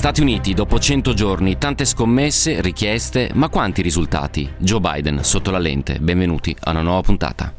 [0.00, 4.50] Stati Uniti, dopo 100 giorni, tante scommesse, richieste, ma quanti risultati?
[4.56, 5.98] Joe Biden sotto la lente.
[6.00, 7.52] Benvenuti a una nuova puntata.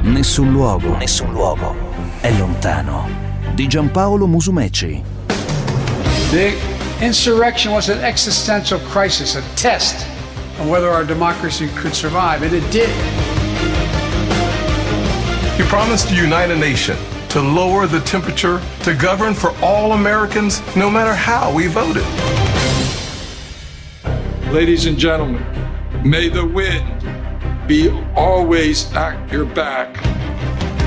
[0.00, 1.76] Nessun luogo, nessun luogo
[2.20, 3.08] è lontano.
[3.54, 5.00] Di Giampaolo Musumeci.
[6.32, 6.56] The
[6.98, 10.04] insurrection was an existential crisis, a test
[10.58, 12.90] on whether our democracy could survive, and it did.
[15.56, 16.96] He promised to unite a nation
[17.32, 22.04] to lower the temperature, to govern for all Americans, no matter how we voted.
[24.52, 25.42] Ladies and gentlemen,
[26.04, 26.84] may the wind
[27.66, 29.98] be always at your back.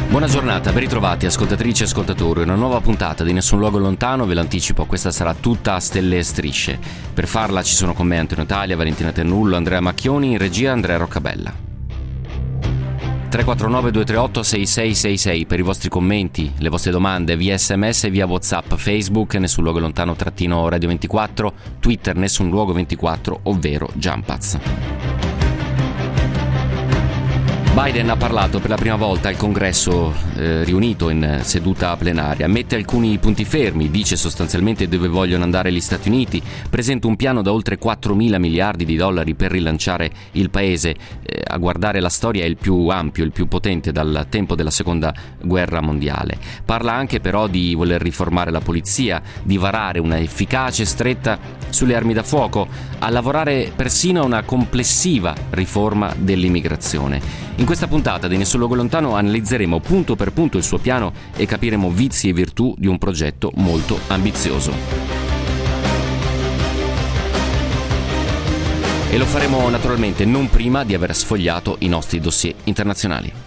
[0.07, 2.43] Buona giornata, ben ritrovati ascoltatrici e ascoltatori.
[2.43, 6.23] Una nuova puntata di Nessun Luogo Lontano, ve l'anticipo, questa sarà tutta a stelle e
[6.23, 6.77] strisce.
[7.11, 10.97] Per farla ci sono con me Antonio Italia, Valentina Ternullo, Andrea Macchioni, in regia Andrea
[10.97, 11.64] Roccabella.
[13.35, 19.35] 349 238 6666 per i vostri commenti, le vostre domande via sms via whatsapp, facebook
[19.35, 25.24] nessun luogo lontano trattino radio 24, twitter nessun luogo 24 ovvero Jumpaz.
[27.75, 32.77] Biden ha parlato per la prima volta al congresso eh, riunito in seduta plenaria, mette
[32.77, 37.51] alcuni punti fermi, dice sostanzialmente dove vogliono andare gli Stati Uniti, presenta un piano da
[37.51, 40.95] oltre 4 mila miliardi di dollari per rilanciare il paese.
[41.21, 44.71] Eh, a guardare la storia è il più ampio, il più potente dal tempo della
[44.71, 46.37] seconda guerra mondiale.
[46.63, 51.37] Parla anche però di voler riformare la polizia, di varare una efficace stretta
[51.69, 57.43] sulle armi da fuoco, a lavorare persino a una complessiva riforma dell'immigrazione.
[57.57, 61.45] In questa puntata di Nessun Luogo Lontano analizzeremo punto per punto il suo piano e
[61.45, 64.71] capiremo vizi e virtù di un progetto molto ambizioso.
[69.09, 73.44] E lo faremo naturalmente non prima di aver sfogliato i nostri dossier internazionali.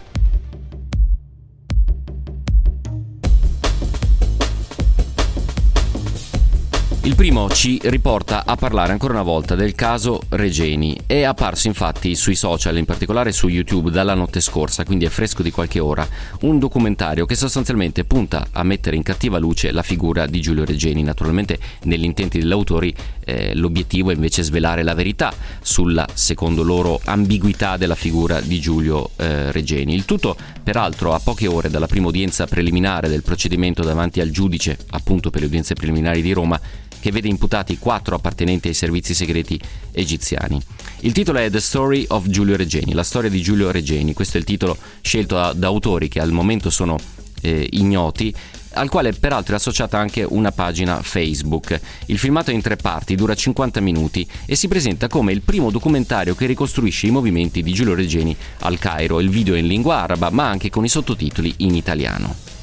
[7.09, 10.95] Il primo ci riporta a parlare ancora una volta del caso Regeni.
[11.07, 15.43] È apparso infatti sui social, in particolare su YouTube, dalla notte scorsa, quindi è fresco
[15.43, 16.07] di qualche ora,
[16.43, 21.03] un documentario che sostanzialmente punta a mettere in cattiva luce la figura di Giulio Regeni.
[21.03, 22.95] Naturalmente, negli intenti degli autori,
[23.25, 29.13] eh, l'obiettivo è invece svelare la verità sulla, secondo loro, ambiguità della figura di Giulio
[29.17, 29.95] eh, Regeni.
[29.95, 34.77] Il tutto, peraltro, a poche ore dalla prima udienza preliminare del procedimento davanti al giudice,
[34.91, 36.61] appunto per le udienze preliminari di Roma,
[37.01, 39.59] che vede imputati quattro appartenenti ai servizi segreti
[39.93, 40.61] egiziani.
[41.01, 44.41] Il titolo è The Story of Giulio Regeni, la storia di Giulio Regeni, questo è
[44.41, 46.99] il titolo scelto da, da autori che al momento sono
[47.41, 48.35] eh, ignoti
[48.73, 51.81] al quale peraltro è associata anche una pagina Facebook.
[52.07, 55.71] Il filmato è in tre parti, dura 50 minuti e si presenta come il primo
[55.71, 59.21] documentario che ricostruisce i movimenti di Giulio Regeni al Cairo.
[59.21, 62.58] Il video è in lingua araba ma anche con i sottotitoli in italiano.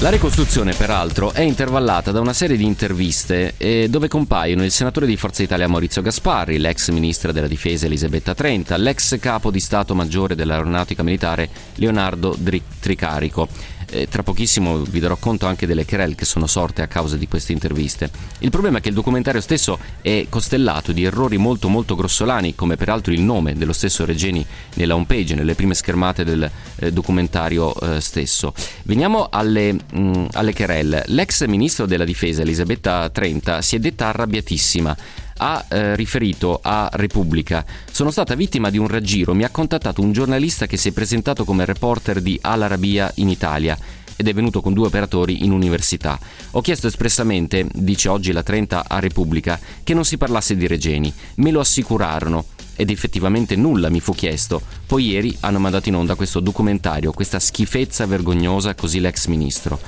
[0.00, 5.06] La ricostruzione, peraltro, è intervallata da una serie di interviste eh, dove compaiono il senatore
[5.06, 9.94] di Forza Italia Maurizio Gasparri, l'ex ministra della difesa Elisabetta Trenta, l'ex capo di Stato
[9.94, 12.36] Maggiore dell'Aeronautica Militare Leonardo
[12.78, 13.48] Tricarico
[13.90, 17.28] eh, tra pochissimo vi darò conto anche delle querel che sono sorte a causa di
[17.28, 18.10] queste interviste.
[18.40, 22.76] Il problema è che il documentario stesso è costellato di errori molto molto grossolani, come
[22.76, 28.00] peraltro il nome dello stesso Regeni nella homepage, nelle prime schermate del eh, documentario eh,
[28.00, 28.52] stesso.
[28.84, 31.02] Veniamo alle, mh, mm, alle querel.
[31.06, 37.64] L'ex ministro della difesa Elisabetta Trenta si è detta arrabbiatissima ha eh, riferito a Repubblica
[37.90, 41.44] sono stata vittima di un raggiro, mi ha contattato un giornalista che si è presentato
[41.44, 43.78] come reporter di Al Arabiya in Italia
[44.16, 46.18] ed è venuto con due operatori in università.
[46.52, 51.12] Ho chiesto espressamente, dice oggi la 30 a Repubblica, che non si parlasse di Regeni.
[51.36, 54.62] Me lo assicurarono ed effettivamente nulla mi fu chiesto.
[54.86, 59.78] Poi ieri hanno mandato in onda questo documentario, questa schifezza vergognosa, così l'ex ministro.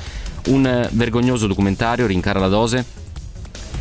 [0.47, 2.84] Un eh, vergognoso documentario, rincara la dose,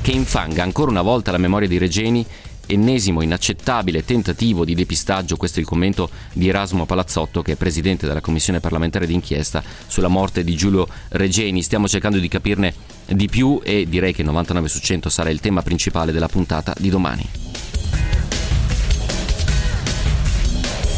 [0.02, 2.26] che infanga ancora una volta la memoria di Regeni
[2.68, 8.06] ennesimo inaccettabile tentativo di depistaggio, questo è il commento di Erasmo Palazzotto che è presidente
[8.06, 11.64] della commissione parlamentare d'inchiesta sulla morte di Giulio Regeni.
[11.64, 12.74] Stiamo cercando di capirne
[13.08, 16.90] di più e direi che 99 su 100 sarà il tema principale della puntata di
[16.90, 17.28] domani.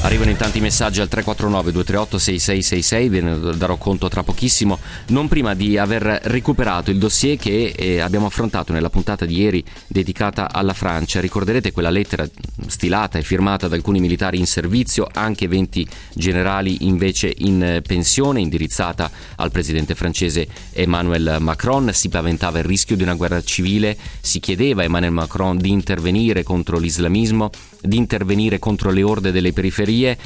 [0.01, 5.28] Arrivano in tanti messaggi al 349 238 6666, ve ne darò conto tra pochissimo, non
[5.28, 10.54] prima di aver recuperato il dossier che eh, abbiamo affrontato nella puntata di ieri dedicata
[10.54, 11.19] alla Francia.
[11.19, 12.28] Ricorderete quella lettera
[12.68, 19.12] stilata e firmata da alcuni militari in servizio, anche 20 generali invece in pensione, indirizzata
[19.36, 21.92] al presidente francese Emmanuel Macron.
[21.94, 26.42] Si paventava il rischio di una guerra civile, si chiedeva a Emmanuel Macron di intervenire
[26.44, 27.51] contro l'islamismo
[27.81, 30.18] di intervenire contro le orde delle periferie,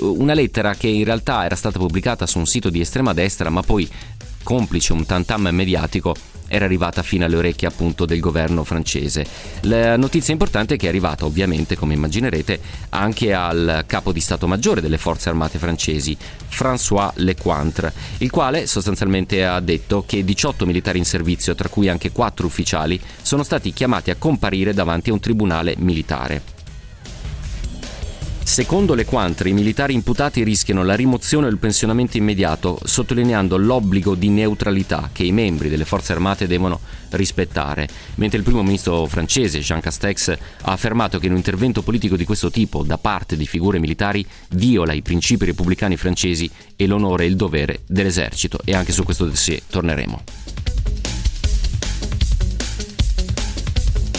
[0.00, 3.62] una lettera che in realtà era stata pubblicata su un sito di estrema destra ma
[3.62, 3.88] poi
[4.42, 6.14] complice un tantam mediatico
[6.52, 9.24] era arrivata fino alle orecchie appunto del governo francese.
[9.62, 12.60] La notizia importante è che è arrivata ovviamente, come immaginerete,
[12.90, 16.14] anche al capo di Stato Maggiore delle forze armate francesi,
[16.50, 22.12] François Lecointre, il quale sostanzialmente ha detto che 18 militari in servizio, tra cui anche
[22.12, 26.60] 4 ufficiali, sono stati chiamati a comparire davanti a un tribunale militare.
[28.44, 34.14] Secondo le Quantre, i militari imputati rischiano la rimozione o il pensionamento immediato, sottolineando l'obbligo
[34.14, 36.80] di neutralità che i membri delle forze armate devono
[37.10, 42.24] rispettare, mentre il primo ministro francese Jean Castex ha affermato che un intervento politico di
[42.24, 47.28] questo tipo da parte di figure militari viola i principi repubblicani francesi e l'onore e
[47.28, 50.41] il dovere dell'esercito e anche su questo dossier torneremo.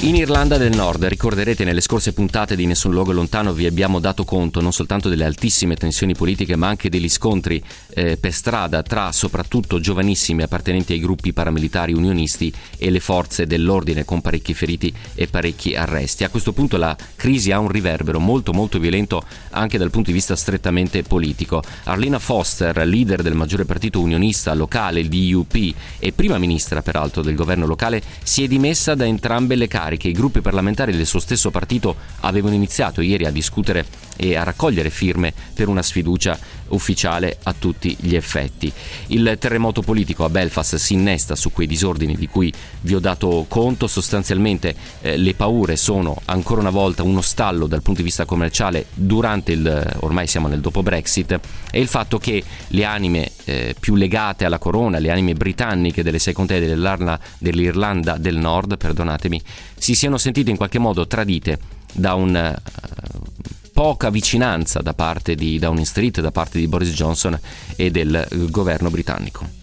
[0.04, 4.26] In Irlanda del Nord, ricorderete nelle scorse puntate di Nessun luogo lontano vi abbiamo dato
[4.26, 7.64] conto non soltanto delle altissime tensioni politiche ma anche degli scontri
[7.94, 14.04] eh, per strada tra soprattutto giovanissimi appartenenti ai gruppi paramilitari unionisti e le forze dell'ordine
[14.04, 16.26] con parecchi feriti e parecchi arresti.
[16.26, 20.18] A questo punto la crisi ha un riverbero molto molto violento anche dal punto di
[20.18, 21.64] vista strettamente politico.
[21.86, 27.36] Arlena Foster, leader del maggiore partito unionista locale, il DUP, e prima ministra peraltro del
[27.36, 31.20] governo locale, si è dimessa da entrambe le cariche che i gruppi parlamentari del suo
[31.20, 36.38] stesso partito avevano iniziato ieri a discutere e a raccogliere firme per una sfiducia
[36.70, 38.72] ufficiale a tutti gli effetti.
[39.08, 42.52] Il terremoto politico a Belfast si innesta su quei disordini di cui
[42.82, 47.82] vi ho dato conto, sostanzialmente eh, le paure sono ancora una volta uno stallo dal
[47.82, 51.40] punto di vista commerciale durante il, ormai siamo nel dopo Brexit,
[51.72, 56.20] e il fatto che le anime eh, più legate alla corona, le anime britanniche delle
[56.20, 59.42] sei contee dell'Irlanda, dell'Irlanda del Nord, perdonatemi,
[59.78, 61.60] si siano sentite in qualche modo tradite
[61.94, 63.32] da un uh,
[63.74, 67.38] poca vicinanza da parte di Downing Street, da parte di Boris Johnson
[67.76, 69.63] e del eh, governo britannico.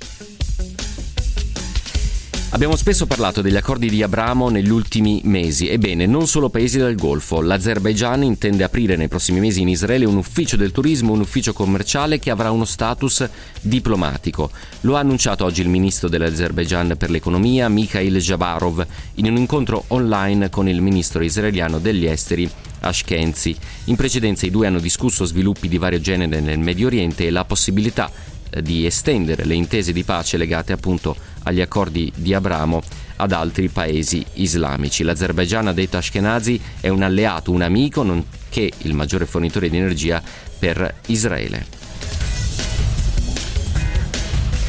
[2.53, 5.69] Abbiamo spesso parlato degli accordi di Abramo negli ultimi mesi.
[5.69, 7.41] Ebbene, non solo paesi del Golfo.
[7.41, 12.19] L'Azerbaigian intende aprire nei prossimi mesi in Israele un ufficio del turismo, un ufficio commerciale
[12.19, 13.27] che avrà uno status
[13.61, 14.51] diplomatico.
[14.81, 20.51] Lo ha annunciato oggi il ministro dell'Azerbaigian per l'economia, Mikhail Jabarov, in un incontro online
[20.51, 22.51] con il ministro israeliano degli esteri
[22.81, 23.57] Ashkenzi.
[23.85, 27.45] In precedenza i due hanno discusso sviluppi di vario genere nel Medio Oriente e la
[27.45, 28.11] possibilità
[28.51, 32.83] eh, di estendere le intese di pace legate appunto agli accordi di Abramo
[33.17, 35.03] ad altri paesi islamici.
[35.03, 40.23] L'Azerbaigian, ha detto Ashkenazi, è un alleato, un amico, nonché il maggiore fornitore di energia
[40.59, 41.80] per Israele.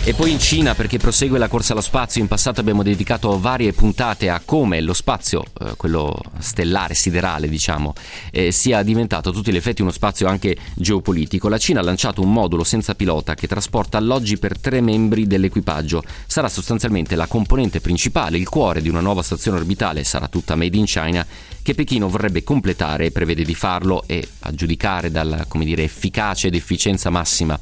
[0.04, 2.22] E poi in Cina perché prosegue la corsa allo spazio.
[2.22, 7.94] In passato abbiamo dedicato varie puntate a come lo spazio, eh, quello stellare, siderale diciamo,
[8.32, 11.50] eh, sia diventato a tutti gli effetti uno spazio anche geopolitico.
[11.50, 16.02] La Cina ha lanciato un modulo senza pilota che trasporta alloggi per tre membri dell'equipaggio.
[16.26, 20.78] Sarà sostanzialmente la componente principale, il cuore di una nuova stazione orbitale, sarà tutta made
[20.78, 21.24] in China,
[21.62, 26.56] che Pechino vorrebbe completare e prevede di farlo e a giudicare dalla, dire, efficacia ed
[26.56, 27.60] efficienza massima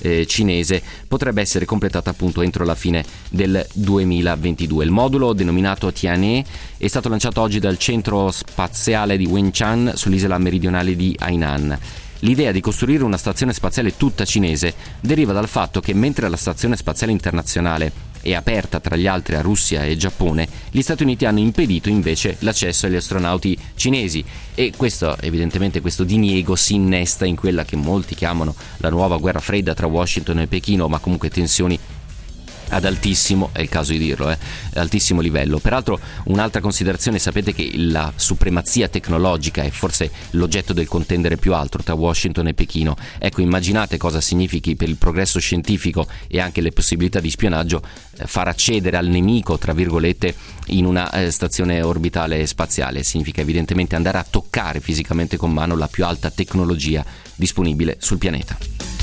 [0.00, 4.84] eh, cinese potrebbe essere completata appunto entro la fine del 2022.
[4.84, 6.44] Il modulo denominato Tianhe
[6.76, 11.78] è stato lanciato oggi dal centro spaziale di Wenchang sull'isola meridionale di Hainan.
[12.20, 16.76] L'idea di costruire una stazione spaziale tutta cinese deriva dal fatto che mentre la Stazione
[16.76, 21.38] Spaziale Internazionale è aperta tra gli altri a Russia e Giappone, gli Stati Uniti hanno
[21.38, 24.24] impedito invece l'accesso agli astronauti cinesi.
[24.54, 29.40] E questo evidentemente questo diniego si innesta in quella che molti chiamano la nuova guerra
[29.40, 31.78] fredda tra Washington e Pechino, ma comunque tensioni
[32.70, 34.38] ad altissimo, è il caso di dirlo, eh,
[34.74, 35.58] altissimo livello.
[35.58, 41.78] Peraltro un'altra considerazione, sapete che la supremazia tecnologica è forse l'oggetto del contendere più alto
[41.78, 42.96] tra Washington e Pechino.
[43.18, 47.82] Ecco, immaginate cosa significhi per il progresso scientifico e anche le possibilità di spionaggio
[48.16, 50.34] eh, far accedere al nemico, tra virgolette,
[50.66, 53.02] in una eh, stazione orbitale spaziale.
[53.02, 58.97] Significa evidentemente andare a toccare fisicamente con mano la più alta tecnologia disponibile sul pianeta.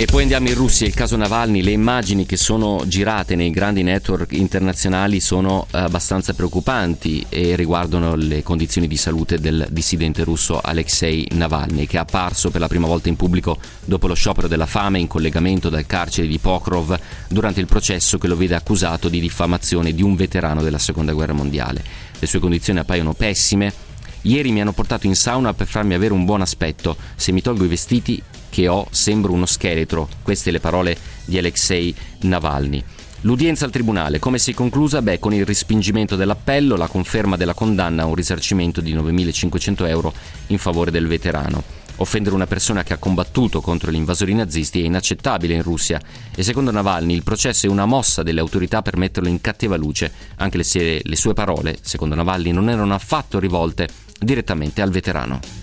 [0.00, 3.82] E poi andiamo in Russia, il caso Navalny, le immagini che sono girate nei grandi
[3.82, 11.26] network internazionali sono abbastanza preoccupanti e riguardano le condizioni di salute del dissidente russo Alexei
[11.32, 15.00] Navalny, che è apparso per la prima volta in pubblico dopo lo sciopero della fame
[15.00, 16.96] in collegamento dal carcere di Pokrov
[17.28, 21.32] durante il processo che lo vede accusato di diffamazione di un veterano della seconda guerra
[21.32, 21.82] mondiale.
[22.16, 23.86] Le sue condizioni appaiono pessime,
[24.22, 26.96] Ieri mi hanno portato in sauna per farmi avere un buon aspetto.
[27.14, 30.08] Se mi tolgo i vestiti che ho, sembro uno scheletro.
[30.22, 32.82] Queste le parole di Alexei Navalny.
[33.22, 35.02] L'udienza al tribunale, come si è conclusa?
[35.02, 40.12] Beh, con il respingimento dell'appello, la conferma della condanna a un risarcimento di 9.500 euro
[40.48, 41.78] in favore del veterano.
[42.00, 46.00] Offendere una persona che ha combattuto contro gli invasori nazisti è inaccettabile in Russia
[46.32, 50.12] e secondo Navalny il processo è una mossa delle autorità per metterlo in cattiva luce,
[50.36, 55.57] anche se le sue parole, secondo Navalny, non erano affatto rivolte direttamente al veterano.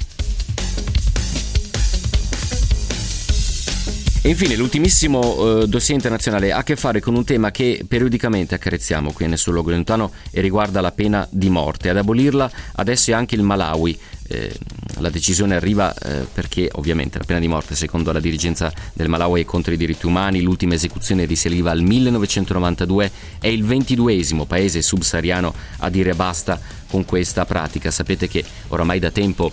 [4.25, 8.55] E infine l'ultimissimo eh, dossier internazionale ha a che fare con un tema che periodicamente
[8.55, 11.89] accarezziamo qui nel suo luogo lontano e riguarda la pena di morte.
[11.89, 13.95] Ad abolirla adesso è anche il Malawi.
[14.27, 14.51] Eh,
[14.97, 19.41] la decisione arriva eh, perché ovviamente la pena di morte secondo la dirigenza del Malawi
[19.41, 25.53] è contro i diritti umani, l'ultima esecuzione risaliva al 1992, è il ventiduesimo paese subsahariano
[25.77, 27.91] a dire basta con questa pratica.
[27.91, 29.51] Sapete che oramai da tempo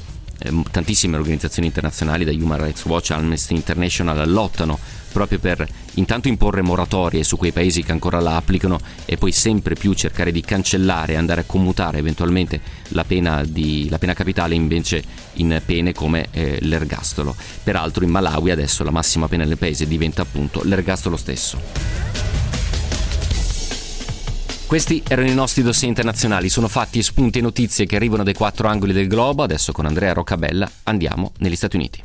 [0.71, 4.79] tantissime organizzazioni internazionali, da Human Rights Watch a Amnesty International, lottano
[5.13, 9.75] proprio per intanto imporre moratorie su quei paesi che ancora la applicano e poi sempre
[9.75, 14.55] più cercare di cancellare e andare a commutare eventualmente la pena, di, la pena capitale
[14.55, 15.03] invece
[15.35, 17.37] in pene come eh, l'ergastolo.
[17.63, 22.42] Peraltro in Malawi adesso la massima pena nel paese diventa appunto l'ergastolo stesso.
[24.73, 28.33] Questi erano i nostri dossier internazionali, sono fatti e spunti e notizie che arrivano dai
[28.33, 29.43] quattro angoli del globo.
[29.43, 32.03] Adesso con Andrea Roccabella andiamo negli Stati Uniti.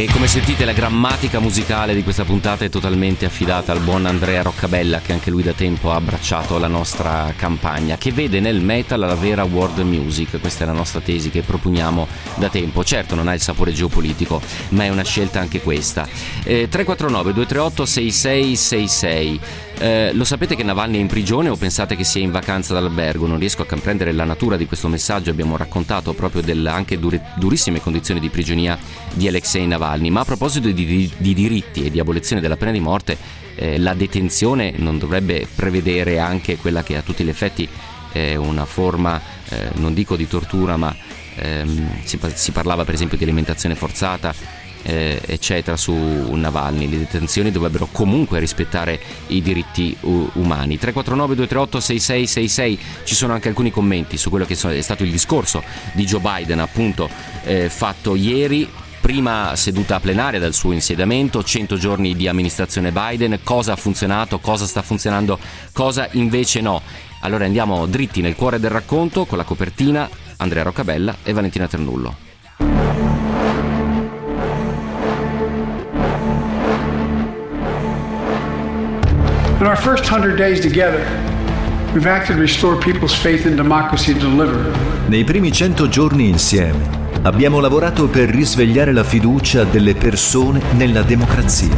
[0.00, 4.40] E come sentite la grammatica musicale di questa puntata è totalmente affidata al buon Andrea
[4.40, 9.00] Roccabella che anche lui da tempo ha abbracciato la nostra campagna che vede nel metal
[9.00, 12.82] la vera world music, questa è la nostra tesi che proponiamo da tempo.
[12.82, 14.40] Certo non ha il sapore geopolitico
[14.70, 16.08] ma è una scelta anche questa.
[16.44, 19.40] Eh, 349 238 6666
[19.80, 23.26] eh, lo sapete che Navalny è in prigione o pensate che sia in vacanza d'albergo?
[23.26, 25.30] Non riesco a comprendere la natura di questo messaggio.
[25.30, 28.78] Abbiamo raccontato proprio delle anche dure, durissime condizioni di prigionia
[29.14, 30.10] di Alexei Navalny.
[30.10, 33.16] Ma a proposito di, di diritti e di abolizione della pena di morte,
[33.54, 37.66] eh, la detenzione non dovrebbe prevedere anche quella che a tutti gli effetti
[38.12, 39.18] è una forma,
[39.48, 40.94] eh, non dico di tortura, ma
[41.36, 44.34] ehm, si, si parlava per esempio di alimentazione forzata
[44.82, 46.88] eh, eccetera su Navalny.
[46.88, 50.78] Le detenzioni dovrebbero comunque rispettare i diritti umani.
[50.78, 55.62] 349 238 6666 ci sono anche alcuni commenti su quello che è stato il discorso
[55.92, 57.08] di Joe Biden appunto
[57.44, 58.68] eh, fatto ieri
[59.00, 64.66] prima seduta plenaria dal suo insediamento, 100 giorni di amministrazione Biden, cosa ha funzionato, cosa
[64.66, 65.38] sta funzionando,
[65.72, 66.82] cosa invece no.
[67.20, 73.09] Allora andiamo dritti nel cuore del racconto con la copertina Andrea Roccabella e Valentina Ternullo.
[79.60, 81.04] In our first 100 days together,
[81.92, 84.74] we've acted to restore people's faith in democracy and deliver.
[85.06, 86.88] Nei primi 100 giorni insieme
[87.24, 91.76] abbiamo lavorato per risvegliare la fiducia delle persone nella democrazia.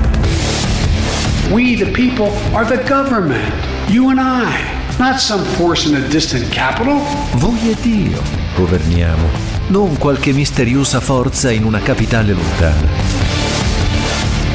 [1.51, 3.53] We, the people, are the government.
[3.89, 4.63] You and I.
[4.99, 7.01] Not some force in a distant capital.
[7.33, 8.23] Voi e Dio
[8.55, 9.29] governiamo,
[9.71, 13.22] non qualche misteriosa forza in una capitale lontana.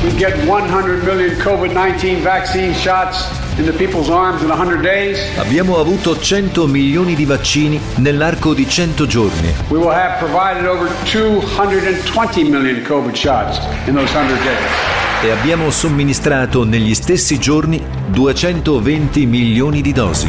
[0.04, 3.26] We get 100 million COVID-19 vaccine shots
[3.58, 5.18] into people's arms in 100 days.
[5.38, 9.52] Abbiamo avuto 100 milioni di vaccini nell'arco di 100 giorni.
[9.70, 14.98] We will have provided over 220 million COVID shots in those 100 days.
[15.24, 20.28] E abbiamo somministrato negli stessi giorni 220 milioni di dosi.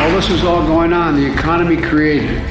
[0.00, 2.42] While this is all going on, the economy created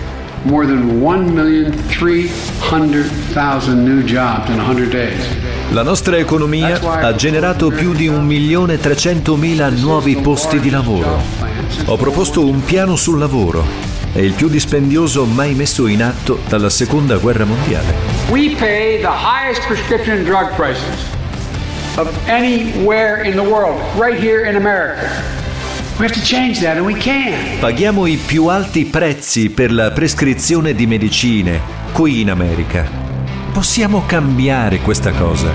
[0.43, 5.25] more than 1,300,000 new jobs in 100 days.
[5.71, 11.21] La nostra economia ha generato più di 1.300.000 nuovi posti di lavoro.
[11.85, 13.65] Ho proposto un piano sul lavoro.
[14.11, 17.95] È il più dispendioso mai messo in atto dalla seconda guerra mondiale.
[18.29, 21.07] We pay the highest prescription drug prices
[21.95, 25.41] of anywhere in the world, right here in America.
[27.59, 32.89] Paghiamo i più alti prezzi per la prescrizione di medicine qui in America.
[33.51, 35.51] Possiamo cambiare questa cosa.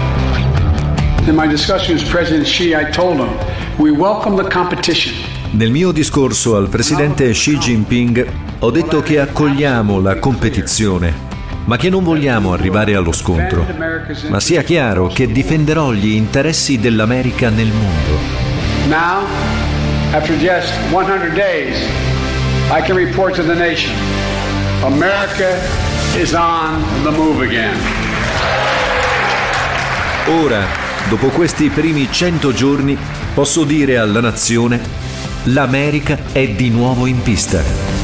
[1.26, 3.30] In my discussion with President Xi, I told him
[3.78, 5.12] we welcome the competition.
[5.50, 8.26] Nel mio discorso al presidente Xi Jinping
[8.60, 11.12] ho detto che accogliamo la competizione,
[11.64, 13.66] ma che non vogliamo arrivare allo scontro.
[14.28, 19.67] Ma sia chiaro che difenderò gli interessi dell'America nel mondo.
[20.10, 21.76] After just 100 days,
[22.70, 23.94] I can report to the nation.
[24.82, 25.60] America
[26.16, 27.76] is on the move again.
[30.28, 30.64] Ora,
[31.10, 32.96] dopo questi primi 100 giorni,
[33.34, 34.80] posso dire alla nazione,
[35.44, 37.97] l'America è di nuovo in pista.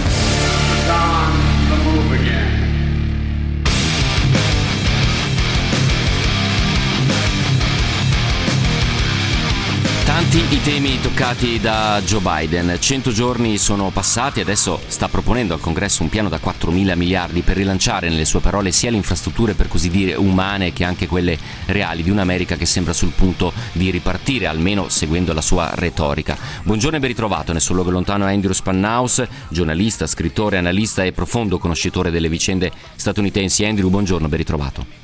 [10.54, 12.76] I temi toccati da Joe Biden.
[12.78, 17.42] 100 giorni sono passati adesso sta proponendo al Congresso un piano da 4 mila miliardi
[17.42, 21.36] per rilanciare, nelle sue parole, sia le infrastrutture per così dire umane che anche quelle
[21.66, 26.38] reali di un'America che sembra sul punto di ripartire, almeno seguendo la sua retorica.
[26.62, 31.58] Buongiorno e ben ritrovato nel suo luogo lontano Andrew Spannaus, giornalista, scrittore, analista e profondo
[31.58, 33.64] conoscitore delle vicende statunitensi.
[33.64, 35.03] Andrew, buongiorno, ben ritrovato.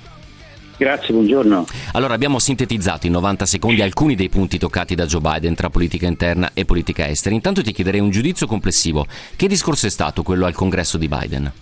[0.80, 1.66] Grazie, buongiorno.
[1.92, 6.06] Allora, abbiamo sintetizzato in 90 secondi alcuni dei punti toccati da Joe Biden tra politica
[6.06, 7.34] interna e politica estera.
[7.34, 9.04] Intanto ti chiederei un giudizio complessivo.
[9.36, 11.52] Che discorso è stato quello al congresso di Biden?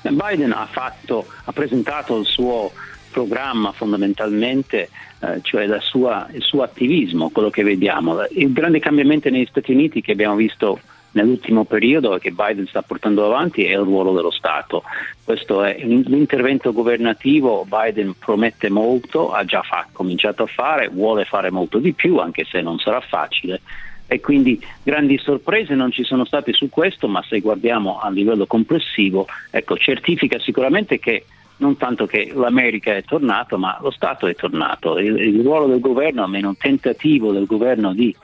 [0.00, 2.72] Biden ha, fatto, ha presentato il suo
[3.10, 4.88] programma fondamentalmente,
[5.18, 8.24] eh, cioè sua, il suo attivismo, quello che vediamo.
[8.30, 10.80] Il grande cambiamento negli Stati Uniti che abbiamo visto
[11.16, 14.84] nell'ultimo periodo che Biden sta portando avanti è il ruolo dello Stato.
[15.24, 21.50] Questo è l'intervento governativo, Biden promette molto, ha già fa, cominciato a fare, vuole fare
[21.50, 23.60] molto di più, anche se non sarà facile.
[24.06, 28.46] E quindi grandi sorprese non ci sono state su questo, ma se guardiamo a livello
[28.46, 31.24] complessivo, ecco, certifica sicuramente che
[31.58, 34.98] non tanto che l'America è tornato, ma lo Stato è tornato.
[34.98, 38.14] Il, il ruolo del governo, almeno un tentativo del governo di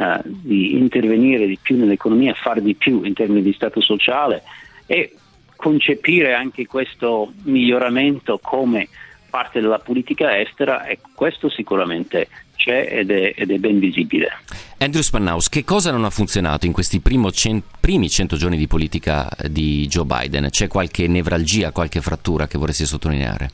[0.00, 4.42] eh, di intervenire di più nell'economia, fare di più in termini di stato sociale
[4.86, 5.14] e
[5.56, 8.88] concepire anche questo miglioramento come
[9.28, 14.30] parte della politica estera e questo sicuramente c'è ed è, ed è ben visibile.
[14.78, 17.02] Andrew Spannaus, che cosa non ha funzionato in questi
[17.32, 20.48] cen- primi 100 giorni di politica di Joe Biden?
[20.48, 23.50] C'è qualche nevralgia, qualche frattura che vorresti sottolineare?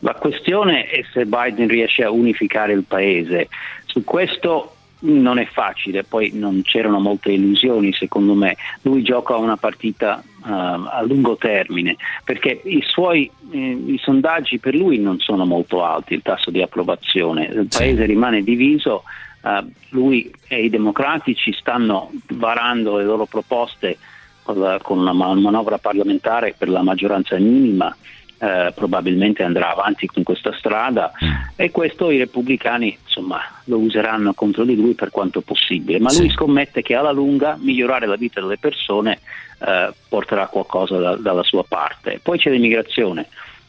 [0.00, 3.48] La questione è se Biden riesce a unificare il paese.
[3.86, 4.73] Su questo
[5.04, 8.56] non è facile, poi non c'erano molte illusioni secondo me.
[8.82, 14.74] Lui gioca una partita uh, a lungo termine perché i suoi eh, i sondaggi per
[14.74, 17.46] lui non sono molto alti, il tasso di approvazione.
[17.46, 18.06] Il paese sì.
[18.06, 19.02] rimane diviso,
[19.42, 23.98] uh, lui e i democratici stanno varando le loro proposte
[24.44, 27.96] con una manovra parlamentare per la maggioranza minima
[28.44, 31.28] eh, probabilmente andrà avanti con questa strada mm.
[31.56, 36.20] e questo i repubblicani insomma, lo useranno contro di lui per quanto possibile, ma sì.
[36.20, 39.20] lui scommette che alla lunga migliorare la vita delle persone
[39.60, 42.20] eh, porterà qualcosa da, dalla sua parte.
[42.22, 43.28] Poi c'è l'immigrazione.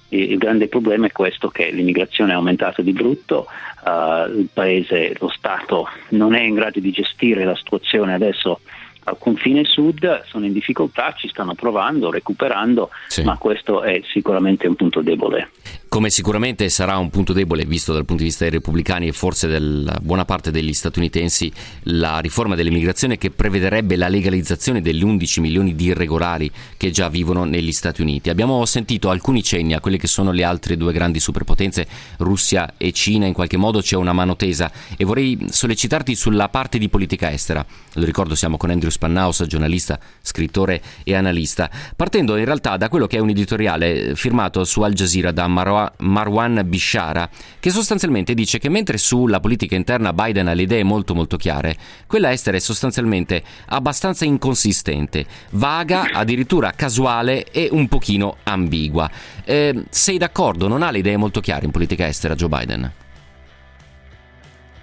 [0.09, 3.47] Il, il grande problema è questo che l'immigrazione è aumentata di brutto,
[3.85, 8.59] uh, il paese, lo Stato non è in grado di gestire la situazione adesso
[9.05, 13.23] al confine sud sono in difficoltà, ci stanno provando, recuperando, sì.
[13.23, 15.49] ma questo è sicuramente un punto debole
[15.95, 19.47] come sicuramente sarà un punto debole visto dal punto di vista dei repubblicani e forse
[19.47, 21.49] della buona parte degli statunitensi
[21.84, 27.45] la riforma dell'immigrazione che prevederebbe la legalizzazione degli 11 milioni di irregolari che già vivono
[27.45, 28.29] negli Stati Uniti.
[28.29, 32.91] Abbiamo sentito alcuni cenni a quelle che sono le altre due grandi superpotenze, Russia e
[32.91, 37.31] Cina, in qualche modo c'è una mano tesa e vorrei sollecitarti sulla parte di politica
[37.31, 37.65] estera.
[37.93, 43.08] Lo ricordo siamo con Andrew Spannaus, giornalista, scrittore e analista, partendo in realtà da quello
[43.08, 48.60] che è un editoriale firmato su Al Jazeera da Marwa Marwan Bishara, che sostanzialmente dice
[48.60, 51.76] che mentre sulla politica interna Biden ha le idee molto molto chiare,
[52.08, 59.10] quella estera è sostanzialmente abbastanza inconsistente, vaga, addirittura casuale e un pochino ambigua.
[59.43, 60.67] Eh, sei d'accordo?
[60.67, 62.91] Non ha le idee molto chiare in politica estera Joe Biden?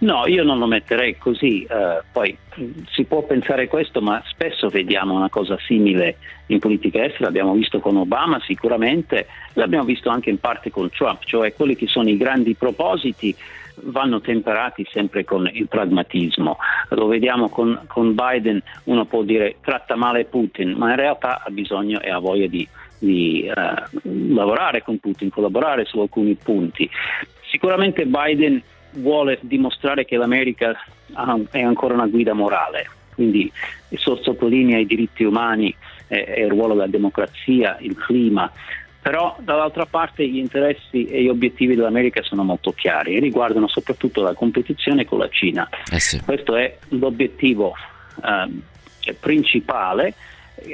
[0.02, 2.36] No, io non lo metterei così, uh, poi
[2.90, 7.78] si può pensare questo, ma spesso vediamo una cosa simile in politica estera, l'abbiamo visto
[7.78, 12.16] con Obama sicuramente, l'abbiamo visto anche in parte con Trump, cioè quelli che sono i
[12.16, 13.32] grandi propositi
[13.76, 16.58] vanno temperati sempre con il pragmatismo.
[16.88, 21.50] Lo vediamo con, con Biden, uno può dire tratta male Putin, ma in realtà ha
[21.50, 22.66] bisogno e ha voglia di,
[22.98, 26.90] di uh, lavorare con Putin, collaborare su alcuni punti.
[27.48, 28.60] Sicuramente Biden
[28.94, 30.72] vuole dimostrare che l'America
[31.50, 33.50] è ancora una guida morale, quindi
[33.94, 35.74] sottolinea i diritti umani
[36.08, 38.50] e il ruolo della democrazia, il clima,
[39.00, 44.22] però dall'altra parte gli interessi e gli obiettivi dell'America sono molto chiari e riguardano soprattutto
[44.22, 45.68] la competizione con la Cina.
[45.90, 46.20] Eh sì.
[46.20, 47.74] Questo è l'obiettivo
[48.24, 50.14] eh, principale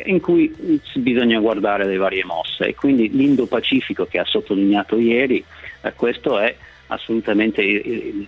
[0.04, 0.52] in cui
[0.96, 5.42] bisogna guardare le varie mosse e quindi l'Indo-Pacifico che ha sottolineato ieri,
[5.80, 6.54] eh, questo è
[6.88, 8.26] assolutamente il,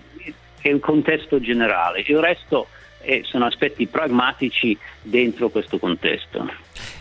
[0.61, 2.03] il contesto generale.
[2.07, 2.67] Il resto
[3.03, 6.49] e sono aspetti pragmatici dentro questo contesto.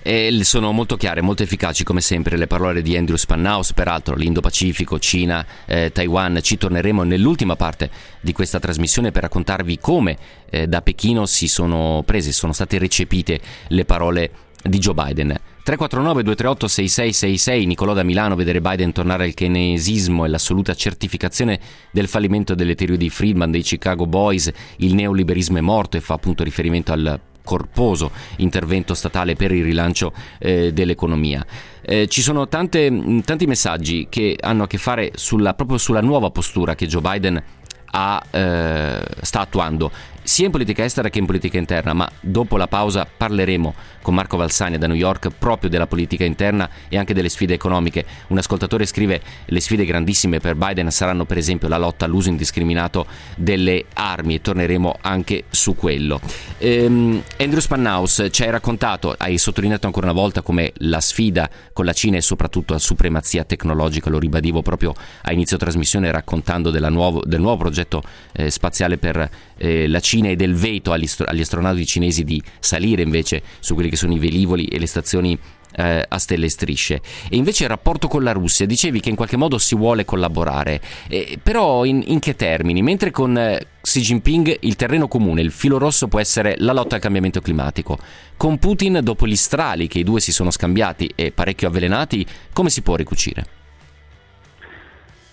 [0.03, 4.99] E sono molto chiare, molto efficaci come sempre le parole di Andrew Spannaus, peraltro l'Indo-Pacifico,
[4.99, 10.17] Cina, eh, Taiwan, ci torneremo nell'ultima parte di questa trasmissione per raccontarvi come
[10.49, 14.31] eh, da Pechino si sono prese, sono state recepite le parole
[14.63, 15.39] di Joe Biden.
[15.63, 22.09] 349 238 6666 Nicolò da Milano vedere Biden tornare al keynesismo e l'assoluta certificazione del
[22.09, 26.43] fallimento delle teorie di Friedman dei Chicago Boys il neoliberismo è morto e fa appunto
[26.45, 31.45] riferimento al corposo intervento statale per il rilancio eh, dell'economia.
[31.83, 36.31] Eh, ci sono tante, tanti messaggi che hanno a che fare sulla, proprio sulla nuova
[36.31, 37.43] postura che Joe Biden
[37.93, 39.91] ha, eh, sta attuando
[40.31, 44.37] sia in politica estera che in politica interna, ma dopo la pausa parleremo con Marco
[44.37, 48.05] Valsania da New York proprio della politica interna e anche delle sfide economiche.
[48.29, 53.07] Un ascoltatore scrive le sfide grandissime per Biden saranno per esempio la lotta all'uso indiscriminato
[53.37, 56.21] delle armi e torneremo anche su quello.
[56.59, 61.85] Ehm, Andrew Spannaus ci hai raccontato, hai sottolineato ancora una volta come la sfida con
[61.85, 67.21] la Cina e soprattutto la supremazia tecnologica, lo ribadivo proprio a inizio trasmissione raccontando nuovo,
[67.25, 68.01] del nuovo progetto
[68.33, 73.03] eh, spaziale per eh, la Cina e del veto agli, agli astronauti cinesi di salire
[73.03, 75.39] invece su quelli che sono i velivoli e le stazioni
[75.77, 77.01] eh, a stelle e strisce.
[77.29, 80.81] E invece il rapporto con la Russia, dicevi che in qualche modo si vuole collaborare,
[81.09, 82.83] eh, però in, in, che termini?
[82.83, 86.97] Mentre con eh, Xi Jinping il terreno comune, il filo rosso può essere la lotta
[86.97, 87.99] al cambiamento climatico.
[88.37, 92.71] Con Putin, dopo gli strali che i due si sono scambiati e parecchio avvelenati, come
[92.71, 93.59] si può ricucire?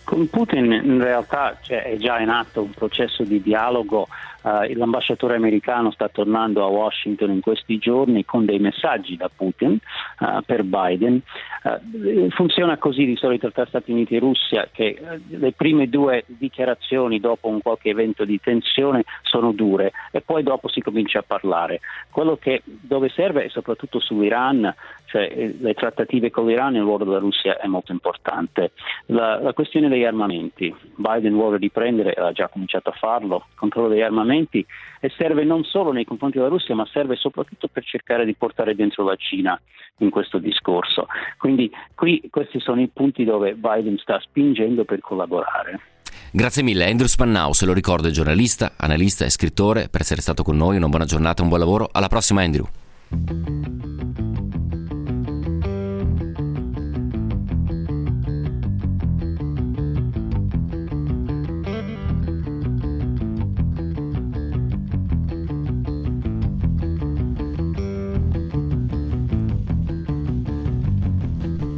[0.04, 4.08] Con Putin in realtà cioè, è già in atto un processo di dialogo
[4.44, 9.78] Uh, l'ambasciatore americano sta tornando a Washington in questi giorni con dei messaggi da Putin
[10.20, 11.22] uh, per Biden.
[11.64, 14.98] Uh, funziona così di solito tra Stati Uniti e Russia che
[15.28, 20.68] le prime due dichiarazioni dopo un qualche evento di tensione sono dure e poi dopo
[20.70, 21.82] si comincia a parlare.
[22.12, 24.74] Quello che dove serve è soprattutto sull'Iran,
[25.06, 28.72] cioè eh, le trattative con l'Iran e il ruolo della Russia è molto importante.
[29.08, 33.90] La, la questione degli armamenti, Biden vuole riprendere, ha già cominciato a farlo, il controllo
[33.90, 34.66] degli armamenti armamenti
[35.00, 38.76] e serve non solo nei confronti della Russia, ma serve soprattutto per cercare di portare
[38.76, 39.60] dentro la Cina
[40.00, 41.08] in questo discorso.
[41.38, 45.80] Quindi qui questi sono i punti dove Biden sta spingendo per collaborare.
[46.32, 50.44] Grazie mille Andrew Spannau, se lo ricordo è giornalista, analista e scrittore, per essere stato
[50.44, 52.66] con noi, una buona giornata, un buon lavoro, alla prossima Andrew.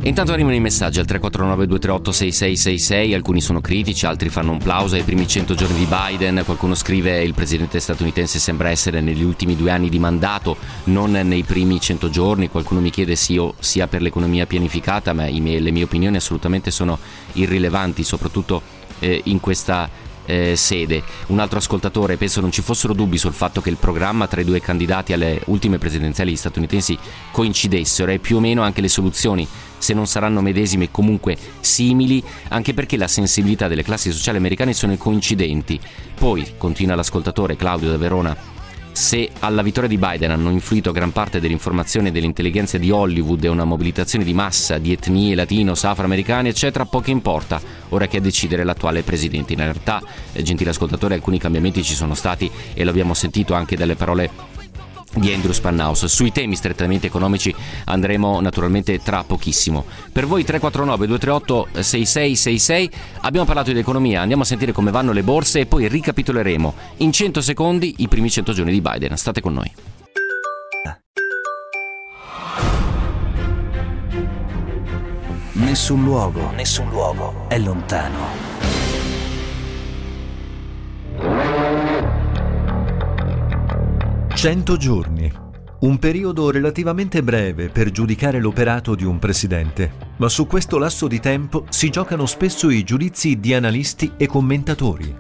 [0.02, 4.96] Intanto arrivano i messaggi al 349 238 6666, alcuni sono critici, altri fanno un plauso.
[4.96, 9.58] Ai primi 100 giorni di Biden, qualcuno scrive il presidente statunitense sembra essere negli ultimi
[9.58, 13.88] due anni di mandato, non nei primi 100 giorni, qualcuno mi chiede se io sia
[13.88, 16.98] per l'economia pianificata, ma le mie opinioni assolutamente sono
[17.34, 18.62] irrilevanti, soprattutto
[19.00, 19.90] eh, in questa
[20.30, 21.02] eh, sede.
[21.28, 24.46] Un altro ascoltatore, penso non ci fossero dubbi sul fatto che il programma tra i
[24.46, 26.98] due candidati alle ultime presidenziali statunitensi
[27.32, 32.76] coincidessero e più o meno anche le soluzioni, se non saranno medesime, comunque simili, anche
[32.76, 35.80] perché la sensibilità delle classi sociali americane sono coincidenti.
[36.16, 38.38] Poi, continua l'ascoltatore Claudio da Verona,
[39.00, 43.48] se alla vittoria di Biden hanno influito gran parte dell'informazione e dell'intelligenza di Hollywood e
[43.48, 48.66] una mobilitazione di massa di etnie latino, afroamericane, eccetera, poco importa ora che a decidere
[48.66, 49.54] l'attuale presidente.
[49.54, 53.78] In realtà, eh, gentile ascoltatore, alcuni cambiamenti ci sono stati e lo abbiamo sentito anche
[53.78, 54.58] dalle parole
[55.16, 56.06] di Andrew Spannaus.
[56.06, 57.54] Sui temi strettamente economici
[57.86, 59.86] andremo naturalmente tra pochissimo.
[60.12, 62.92] Per voi 349 238 6666
[63.22, 67.12] abbiamo parlato di economia, andiamo a sentire come vanno le borse e poi ricapitoleremo in
[67.12, 69.18] 100 secondi i primi 100 giorni di Biden.
[69.18, 69.72] State con noi.
[75.54, 78.49] Nessun luogo, nessun luogo è lontano
[84.40, 85.30] 100 giorni.
[85.82, 91.20] Un periodo relativamente breve per giudicare l'operato di un presidente, ma su questo lasso di
[91.20, 95.14] tempo si giocano spesso i giudizi di analisti e commentatori.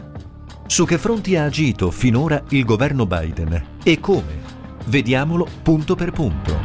[0.67, 4.39] Su che fronti ha agito finora il governo Biden e come?
[4.85, 6.57] Vediamolo punto per punto.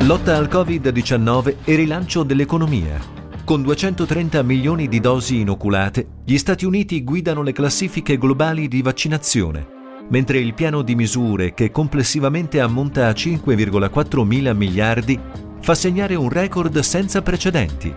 [0.00, 2.98] Lotta al Covid-19 e rilancio dell'economia.
[3.44, 9.74] Con 230 milioni di dosi inoculate, gli Stati Uniti guidano le classifiche globali di vaccinazione
[10.08, 15.18] mentre il piano di misure, che complessivamente ammonta a 5,4 mila miliardi,
[15.60, 17.94] fa segnare un record senza precedenti.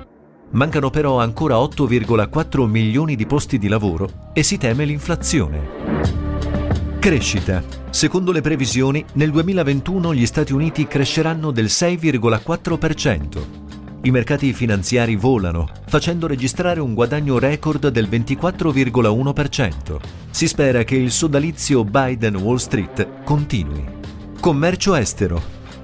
[0.51, 6.17] Mancano però ancora 8,4 milioni di posti di lavoro e si teme l'inflazione.
[6.99, 7.63] Crescita.
[7.91, 13.68] Secondo le previsioni, nel 2021 gli Stati Uniti cresceranno del 6,4%.
[14.01, 19.99] I mercati finanziari volano, facendo registrare un guadagno record del 24,1%.
[20.29, 23.83] Si spera che il sodalizio Biden-Wall Street continui.
[24.39, 25.41] Commercio estero.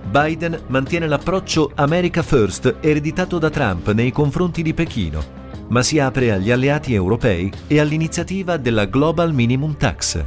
[0.10, 5.22] Biden mantiene l'approccio America First ereditato da Trump nei confronti di Pechino,
[5.68, 10.24] ma si apre agli alleati europei e all'iniziativa della Global Minimum Tax.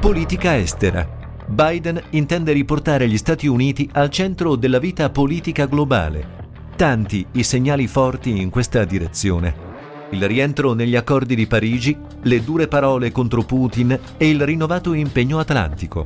[0.00, 1.23] Politica estera.
[1.46, 6.42] Biden intende riportare gli Stati Uniti al centro della vita politica globale.
[6.74, 9.72] Tanti i segnali forti in questa direzione.
[10.10, 15.38] Il rientro negli accordi di Parigi, le dure parole contro Putin e il rinnovato impegno
[15.38, 16.04] atlantico,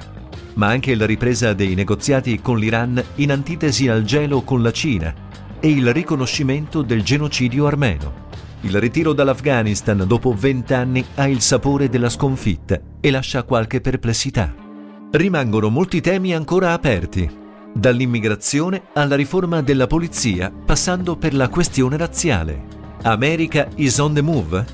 [0.54, 5.14] ma anche la ripresa dei negoziati con l'Iran in antitesi al gelo con la Cina
[5.60, 8.26] e il riconoscimento del genocidio armeno.
[8.62, 14.66] Il ritiro dall'Afghanistan dopo vent'anni ha il sapore della sconfitta e lascia qualche perplessità.
[15.10, 17.26] Rimangono molti temi ancora aperti,
[17.72, 22.66] dall'immigrazione alla riforma della polizia, passando per la questione razziale.
[23.04, 24.66] America is on the move?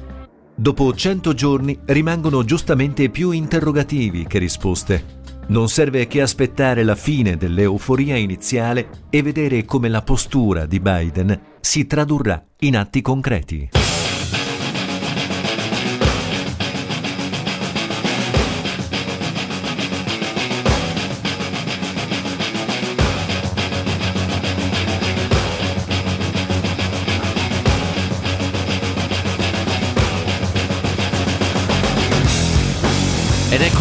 [0.56, 5.22] Dopo 100 giorni rimangono giustamente più interrogativi che risposte.
[5.46, 11.40] Non serve che aspettare la fine dell'euforia iniziale e vedere come la postura di Biden
[11.60, 13.83] si tradurrà in atti concreti.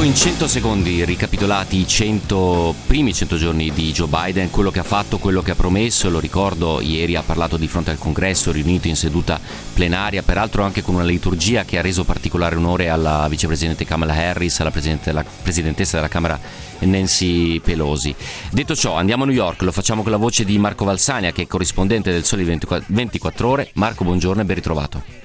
[0.03, 4.79] Ecco in 100 secondi ricapitolati i 100 primi 100 giorni di Joe Biden, quello che
[4.79, 8.51] ha fatto, quello che ha promesso, lo ricordo, ieri ha parlato di fronte al congresso
[8.51, 9.39] riunito in seduta
[9.73, 14.59] plenaria, peraltro anche con una liturgia che ha reso particolare onore alla vicepresidente Kamala Harris,
[14.59, 14.71] alla
[15.03, 16.39] della, presidentessa della Camera
[16.79, 18.13] Nancy Pelosi.
[18.51, 21.43] Detto ciò, andiamo a New York, lo facciamo con la voce di Marco Valsania che
[21.43, 23.69] è corrispondente del Sole 24 Ore.
[23.75, 25.22] Marco, buongiorno e ben ritrovato.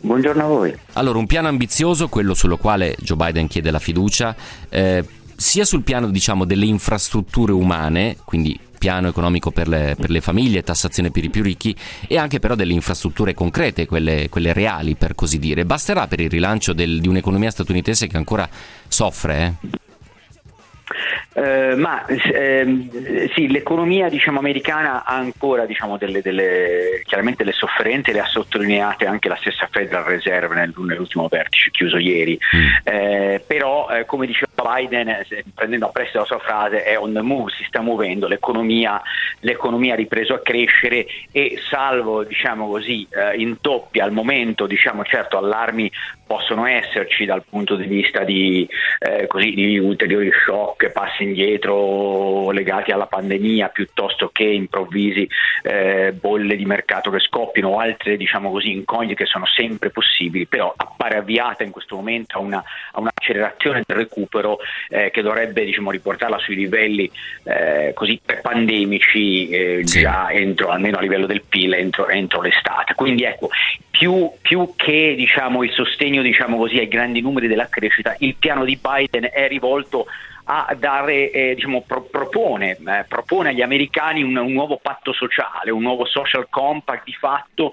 [0.00, 0.78] Buongiorno a voi.
[0.94, 4.34] Allora, un piano ambizioso, quello sullo quale Joe Biden chiede la fiducia,
[4.68, 10.20] eh, sia sul piano diciamo, delle infrastrutture umane, quindi piano economico per le, per le,
[10.20, 11.74] famiglie, tassazione per i più ricchi
[12.06, 15.66] e anche però delle infrastrutture concrete, quelle, quelle reali per così dire.
[15.66, 18.48] Basterà per il rilancio del, di un'economia statunitense che ancora
[18.86, 19.56] soffre?
[19.60, 19.78] Eh?
[21.34, 28.12] Eh, ma eh, sì, l'economia diciamo, americana ha ancora diciamo, delle, delle, chiaramente le sofferenze,
[28.12, 32.66] le ha sottolineate anche la stessa Federal Reserve nel, nell'ultimo vertice chiuso ieri, mm.
[32.84, 35.24] eh, però eh, come diceva Biden,
[35.54, 39.00] prendendo a prestito la sua frase, è on the move, si sta muovendo, l'economia,
[39.40, 45.38] l'economia ha ripreso a crescere e salvo diciamo così, eh, intoppi al momento, diciamo, certo
[45.38, 45.90] allarmi
[46.28, 52.92] possono esserci dal punto di vista di, eh, così, di ulteriori shock, passi indietro legati
[52.92, 55.26] alla pandemia piuttosto che improvvisi
[55.62, 60.46] eh, bolle di mercato che scoppino o altre diciamo così, incognite che sono sempre possibili,
[60.46, 62.62] però appare avviata in questo momento a, una,
[62.92, 64.58] a un'accelerazione del recupero
[64.90, 67.10] eh, che dovrebbe diciamo, riportarla sui livelli
[67.44, 70.00] eh, così pandemici eh, sì.
[70.00, 72.92] già entro, almeno a livello del PIL entro, entro l'estate.
[72.94, 73.48] Quindi ecco,
[73.90, 78.64] più, più che diciamo, il sostegno diciamo così, ai grandi numeri della crescita, il piano
[78.64, 80.06] di Biden è rivolto
[80.44, 85.70] a dare, eh, diciamo, pro, propone, eh, propone, agli americani un, un, nuovo patto sociale,
[85.70, 87.72] un nuovo social compact di fatto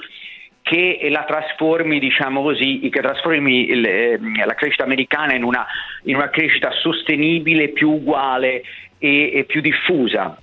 [0.62, 5.66] che la trasformi, diciamo così, che trasformi il, eh, la crescita americana in una,
[6.04, 8.64] in una, crescita sostenibile, più uguale
[8.98, 10.38] e, e più diffusa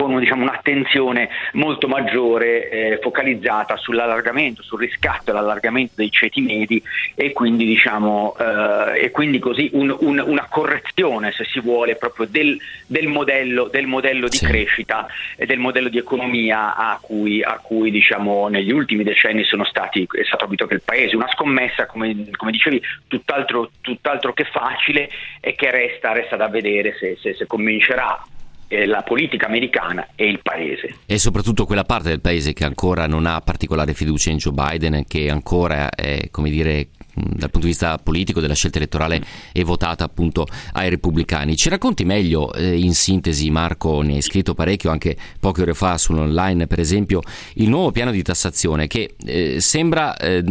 [0.00, 6.82] con diciamo, un'attenzione molto maggiore eh, focalizzata sull'allargamento, sul riscatto e l'allargamento dei ceti medi
[7.14, 12.26] e quindi, diciamo, eh, e quindi così un, un, una correzione, se si vuole, proprio
[12.26, 14.46] del, del modello, del modello di sì.
[14.46, 19.64] crescita e del modello di economia a cui, a cui diciamo, negli ultimi decenni sono
[19.64, 21.14] stati, è stato abituato il Paese.
[21.14, 25.10] Una scommessa, come, come dicevi, tutt'altro, tutt'altro, che facile
[25.40, 28.18] e che resta, resta da vedere se, se, se convincerà
[28.70, 30.98] eh, la politica americana e il paese.
[31.04, 35.04] E soprattutto quella parte del paese che ancora non ha particolare fiducia in Joe Biden,
[35.08, 39.20] che ancora è, come dire, dal punto di vista politico della scelta elettorale
[39.52, 41.56] è votata appunto ai repubblicani.
[41.56, 45.98] Ci racconti meglio eh, in sintesi, Marco, ne hai scritto parecchio anche poche ore fa
[45.98, 47.20] sull'online per esempio,
[47.54, 50.42] il nuovo piano di tassazione che eh, sembra eh,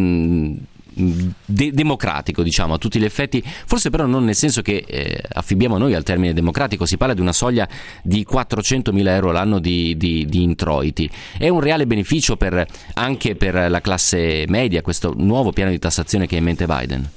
[1.46, 5.78] de- democratico, diciamo, a tutti gli effetti, forse però non nel senso che eh, affibbiamo
[5.78, 7.68] noi al termine democratico, si parla di una soglia
[8.04, 11.10] di 400.000 euro l'anno di, di, di introiti.
[11.38, 16.28] È un reale beneficio per, anche per la classe media questo nuovo piano di tassazione
[16.28, 17.10] che ha in mente Biden?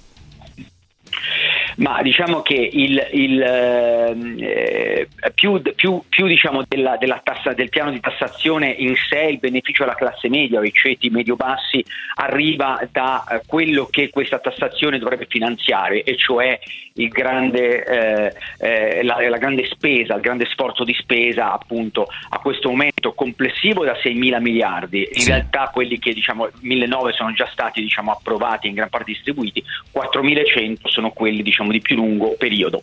[1.76, 7.90] Ma diciamo che il, il, eh, più, più, più diciamo della, della tassa, del piano
[7.90, 11.84] di tassazione in sé, il beneficio alla classe media o ai ceti medio-bassi
[12.16, 16.58] arriva da eh, quello che questa tassazione dovrebbe finanziare, e cioè
[16.94, 22.68] grande, eh, eh, la, la, grande spesa, il grande sforzo di spesa appunto a questo
[22.68, 25.08] momento complessivo da 6 mila miliardi.
[25.12, 25.28] In sì.
[25.28, 30.88] realtà quelli che diciamo 1.900 sono già stati diciamo, approvati in gran parte distribuiti, 4.100
[30.88, 32.80] sono quelli diciamo, di più lungo periodo.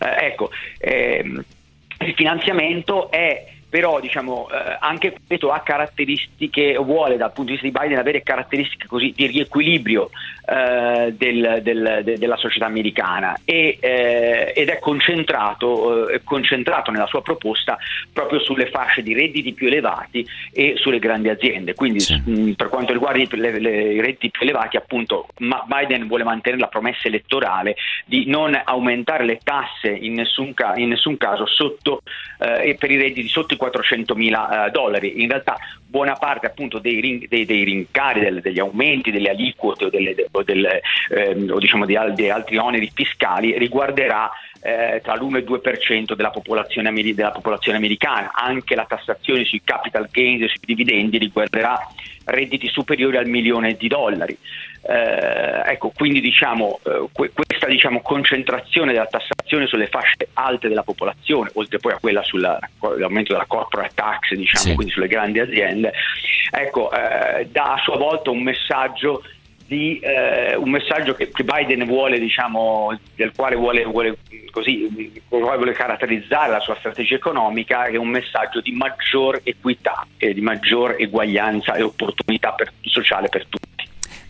[0.00, 1.44] Eh, ecco, ehm,
[1.98, 7.66] il finanziamento è però diciamo, eh, anche questo ha caratteristiche, vuole dal punto di vista
[7.66, 10.10] di Biden avere caratteristiche così di riequilibrio
[10.44, 17.06] eh, del, del, de, della società americana e, eh, ed è concentrato, eh, concentrato, nella
[17.06, 17.78] sua proposta
[18.12, 21.72] proprio sulle fasce di redditi più elevati e sulle grandi aziende.
[21.72, 22.20] Quindi sì.
[22.22, 26.60] mh, per quanto riguarda i, le, le, i redditi più elevati, appunto, Biden vuole mantenere
[26.60, 32.02] la promessa elettorale di non aumentare le tasse in nessun, ca- in nessun caso sotto,
[32.38, 35.22] eh, per i redditi sotto i 400 mila eh, dollari.
[35.22, 39.84] In realtà buona parte appunto dei, rin- dei, dei rincari, del, degli aumenti delle aliquote
[39.84, 44.28] o, delle, o, delle, ehm, o diciamo di, di altri oneri fiscali riguarderà
[44.60, 48.32] eh, tra l'1 e il 2% della popolazione, della popolazione, americana.
[48.34, 51.78] Anche la tassazione sui capital gains e sui dividendi riguarderà
[52.24, 54.36] redditi superiori al milione di dollari.
[54.84, 60.82] Eh, ecco, quindi diciamo, eh, que- questa diciamo, concentrazione della tassazione sulle fasce alte della
[60.82, 64.74] popolazione, oltre poi a quella sull'aumento della corporate tax, diciamo, sì.
[64.74, 65.92] quindi sulle grandi aziende,
[66.50, 69.22] ecco, eh, dà a sua volta un messaggio
[69.72, 74.18] di eh, un messaggio che, che Biden vuole, diciamo, del quale vuole, vuole,
[74.50, 80.34] così, vuole caratterizzare la sua strategia economica, che è un messaggio di maggior equità e
[80.34, 83.71] di maggior eguaglianza e opportunità per, sociale per tutti.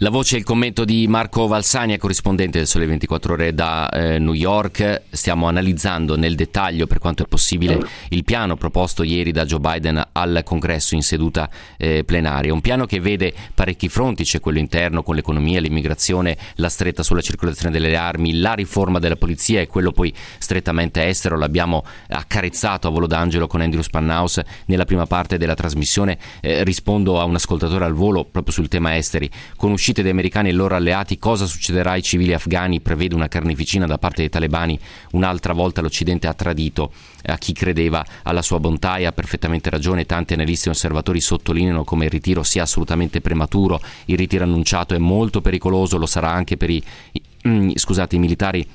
[0.02, 4.18] La voce e il commento di Marco Valsania, corrispondente del Sole 24 Ore da eh,
[4.18, 5.02] New York.
[5.08, 10.04] Stiamo analizzando nel dettaglio, per quanto è possibile, il piano proposto ieri da Joe Biden
[10.10, 12.52] al congresso in seduta eh, plenaria.
[12.52, 17.20] Un piano che vede parecchi fronti, c'è quello interno con l'economia, l'immigrazione, la stretta sulla
[17.20, 21.38] circolazione delle armi, la riforma della polizia e quello poi strettamente estero.
[21.38, 26.18] L'abbiamo accarezzato a volo d'angelo con Andrew Spannaus nella prima parte della trasmissione.
[26.40, 29.30] Eh, rispondo a un ascoltatore al volo proprio sul tema esteri.
[29.54, 32.80] Con uscita uscite dei americani e loro alleati, cosa succederà ai civili afghani?
[32.80, 34.78] Prevede una carneficina da parte dei talebani.
[35.12, 36.92] Un'altra volta l'Occidente ha tradito
[37.26, 40.06] a chi credeva alla sua bontà e ha perfettamente ragione.
[40.06, 43.80] Tanti analisti e osservatori sottolineano come il ritiro sia assolutamente prematuro.
[44.06, 48.66] Il ritiro annunciato è molto pericoloso, lo sarà anche per i, i, scusate, i militari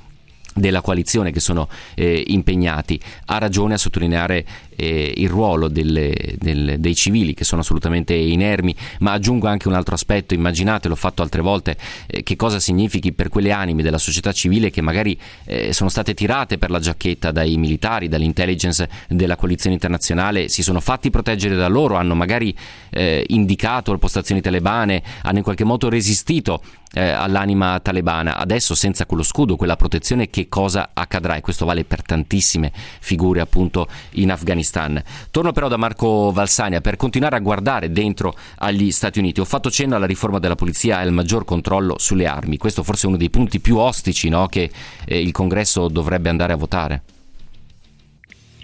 [0.53, 2.99] della coalizione che sono eh, impegnati.
[3.25, 4.45] Ha ragione a sottolineare
[4.77, 9.73] eh, il ruolo delle, del, dei civili che sono assolutamente inermi, ma aggiungo anche un
[9.73, 13.97] altro aspetto, immaginate, l'ho fatto altre volte, eh, che cosa significhi per quelle anime della
[13.97, 19.35] società civile che magari eh, sono state tirate per la giacchetta dai militari, dall'intelligence della
[19.35, 22.55] coalizione internazionale, si sono fatti proteggere da loro, hanno magari
[22.91, 26.61] eh, indicato le postazioni talebane, hanno in qualche modo resistito
[26.93, 28.37] eh, all'anima talebana.
[28.37, 31.35] Adesso senza quello scudo, quella protezione, che cosa accadrà?
[31.35, 34.66] E questo vale per tantissime figure appunto in Afghanistan.
[34.67, 35.01] Afghanistan.
[35.31, 39.39] Torno però da Marco Valsania per continuare a guardare dentro agli Stati Uniti.
[39.39, 42.57] Ho fatto cenno alla riforma della polizia e al maggior controllo sulle armi.
[42.57, 44.69] Questo forse è uno dei punti più ostici no, che
[45.05, 47.01] eh, il Congresso dovrebbe andare a votare.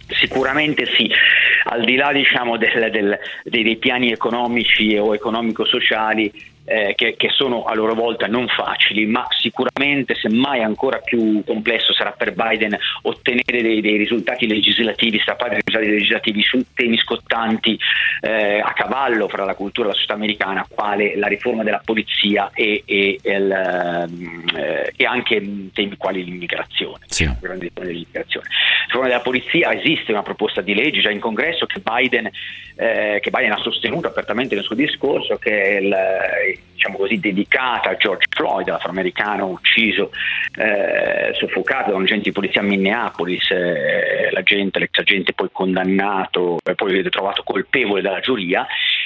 [0.08, 1.10] Sicuramente sì,
[1.66, 6.32] al di là diciamo, del, del, dei, dei, piani economici o economico-sociali
[6.66, 11.94] eh, che, che, sono a loro volta non facili, ma sicuramente semmai ancora più complesso
[11.94, 17.78] sarà per Biden ottenere dei, dei risultati legislativi, strappare risultati legislativi su temi scottanti
[18.22, 22.50] eh, a cavallo fra la cultura e la società americana, quale la riforma della polizia
[22.54, 23.52] e, e, il,
[24.56, 25.42] eh, e anche
[25.74, 27.06] temi quali l'immigrazione.
[27.08, 27.26] Sì.
[27.26, 32.30] La riforma della polizia esiste una proposta di legge già in congresso che Biden,
[32.76, 35.82] eh, che Biden ha sostenuto apertamente nel suo discorso, che è
[36.74, 40.12] diciamo così, dedicata a George Floyd, l'afroamericano ucciso,
[40.58, 46.58] eh, soffocato da un agente di polizia a Minneapolis, eh, l'agente, l'ex agente poi condannato
[46.64, 48.66] e poi trovato colpevole dalla giuria.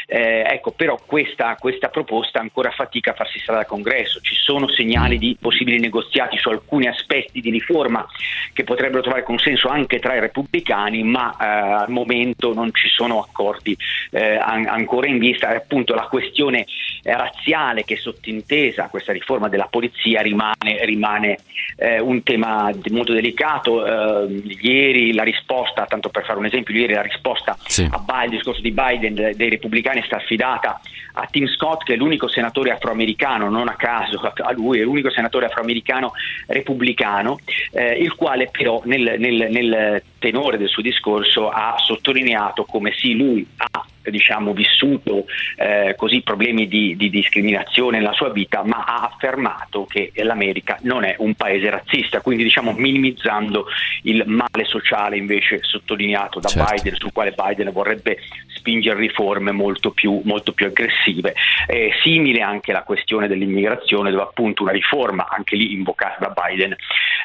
[0.09, 4.69] Eh, ecco, però questa, questa, proposta ancora fatica a farsi strada al congresso, ci sono
[4.69, 8.07] segnali di possibili negoziati su alcuni aspetti di riforma
[8.53, 11.45] che potrebbero trovare consenso anche tra i repubblicani, ma eh,
[11.83, 13.75] al momento non ci sono accordi
[14.11, 16.65] eh, an- ancora in vista, appunto la questione
[17.03, 21.39] eh, razziale che è sottintesa questa riforma della polizia rimane, rimane
[21.75, 23.85] eh, un tema molto delicato.
[24.25, 27.85] Eh, ieri la risposta, tanto per fare un esempio, ieri la risposta sì.
[27.91, 30.79] a Biden, il discorso di Biden dei repubblicani è stata affidata
[31.13, 35.09] a Tim Scott, che è l'unico senatore afroamericano, non a caso a lui, è l'unico
[35.09, 36.13] senatore afroamericano
[36.45, 37.39] repubblicano,
[37.71, 43.15] eh, il quale però nel, nel, nel tenore del suo discorso ha sottolineato come sì,
[43.15, 49.09] lui ha diciamo, vissuto eh, così problemi di, di, discriminazione nella sua vita, ma ha
[49.13, 53.65] affermato che l'America non è un paese razzista, quindi diciamo, minimizzando
[54.03, 56.73] il male sociale invece sottolineato da certo.
[56.73, 61.33] Biden, sul quale Biden vorrebbe spingere riforme molto più, molto più aggressive.
[61.65, 66.75] È simile anche la questione dell'immigrazione, dove appunto una riforma, anche lì invocata da Biden,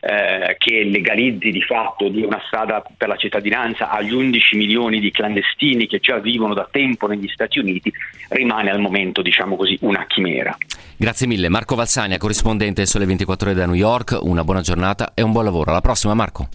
[0.01, 5.11] eh, che legalizzi di fatto di una strada per la cittadinanza agli 11 milioni di
[5.11, 7.92] clandestini che già vivono da tempo negli Stati Uniti,
[8.30, 10.56] rimane al momento diciamo così, una chimera.
[10.96, 11.48] Grazie mille.
[11.48, 15.44] Marco Valsania, corrispondente Sole 24 ore da New York, una buona giornata e un buon
[15.44, 15.70] lavoro.
[15.70, 16.48] Alla prossima Marco.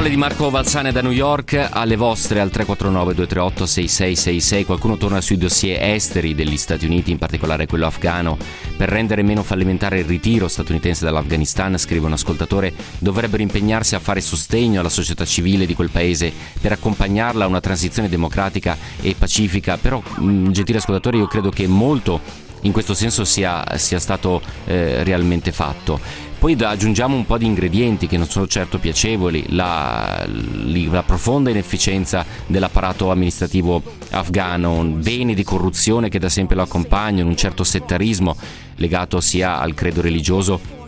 [0.00, 5.82] Parole di Marco Valsane da New York alle vostre al 349-238-6666 qualcuno torna sui dossier
[5.82, 8.38] esteri degli Stati Uniti, in particolare quello afghano.
[8.78, 14.22] Per rendere meno fallimentare il ritiro statunitense dall'Afghanistan, scrive un ascoltatore, dovrebbero impegnarsi a fare
[14.22, 19.76] sostegno alla società civile di quel paese per accompagnarla a una transizione democratica e pacifica.
[19.76, 25.52] Però, gentile ascoltatore, io credo che molto in questo senso sia, sia stato eh, realmente
[25.52, 26.28] fatto.
[26.40, 32.24] Poi aggiungiamo un po' di ingredienti che non sono certo piacevoli, la, la profonda inefficienza
[32.46, 33.82] dell'apparato amministrativo
[34.12, 38.34] afghano, veni di corruzione che da sempre lo accompagnano, un certo settarismo
[38.76, 40.78] legato sia al credo religioso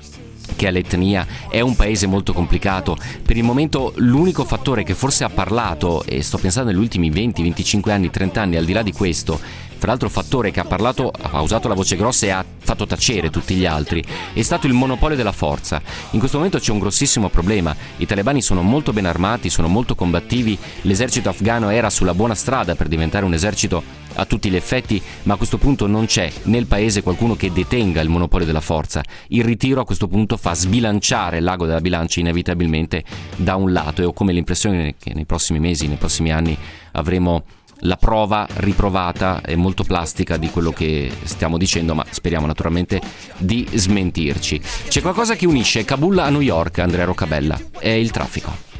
[0.57, 2.97] che all'etnia è un paese molto complicato.
[3.23, 7.43] Per il momento l'unico fattore che forse ha parlato, e sto pensando negli ultimi 20,
[7.43, 9.39] 25 anni, 30 anni, al di là di questo,
[9.83, 13.30] fra l'altro fattore che ha parlato, ha usato la voce grossa e ha fatto tacere
[13.30, 14.01] tutti gli altri,
[14.33, 15.83] è stato il monopolio della forza.
[16.12, 19.97] In questo momento c'è un grossissimo problema, i talebani sono molto ben armati, sono molto
[19.97, 23.83] combattivi, l'esercito afghano era sulla buona strada per diventare un esercito
[24.14, 28.01] a tutti gli effetti, ma a questo punto non c'è nel paese qualcuno che detenga
[28.01, 29.03] il monopolio della forza.
[29.28, 33.03] Il ritiro a questo punto fa sbilanciare l'ago della bilancia inevitabilmente
[33.35, 36.57] da un lato e ho come l'impressione che nei prossimi mesi, nei prossimi anni
[36.93, 37.43] avremo
[37.85, 43.01] la prova riprovata e molto plastica di quello che stiamo dicendo, ma speriamo naturalmente
[43.39, 44.61] di smentirci.
[44.89, 48.70] C'è qualcosa che unisce Kabul a New York, Andrea Roccabella, è il traffico.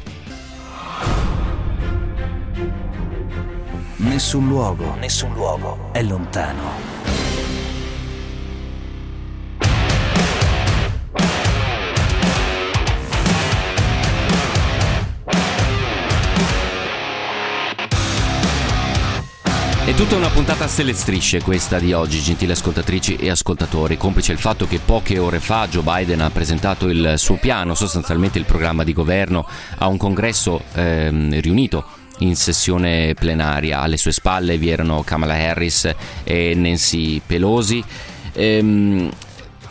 [3.97, 7.22] Nessun luogo, nessun luogo è lontano
[20.03, 24.37] tutta una puntata a stelle strisce questa di oggi, gentili ascoltatrici e ascoltatori, complice il
[24.37, 28.83] fatto che poche ore fa Joe Biden ha presentato il suo piano, sostanzialmente il programma
[28.83, 29.47] di governo,
[29.77, 31.85] a un congresso ehm, riunito
[32.17, 33.79] in sessione plenaria.
[33.79, 35.89] Alle sue spalle vi erano Kamala Harris
[36.25, 37.81] e Nancy Pelosi.
[38.33, 39.09] Ehm,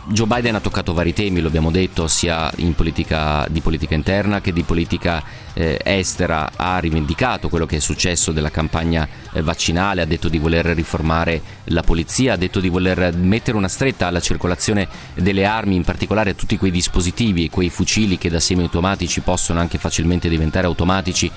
[0.07, 4.51] Joe Biden ha toccato vari temi, lo abbiamo detto, sia politica, di politica interna che
[4.51, 5.23] di politica
[5.53, 6.51] eh, estera.
[6.55, 11.41] Ha rivendicato quello che è successo della campagna eh, vaccinale, ha detto di voler riformare
[11.65, 16.31] la polizia, ha detto di voler mettere una stretta alla circolazione delle armi, in particolare
[16.31, 21.31] a tutti quei dispositivi e quei fucili che da semi-automatici possono anche facilmente diventare automatici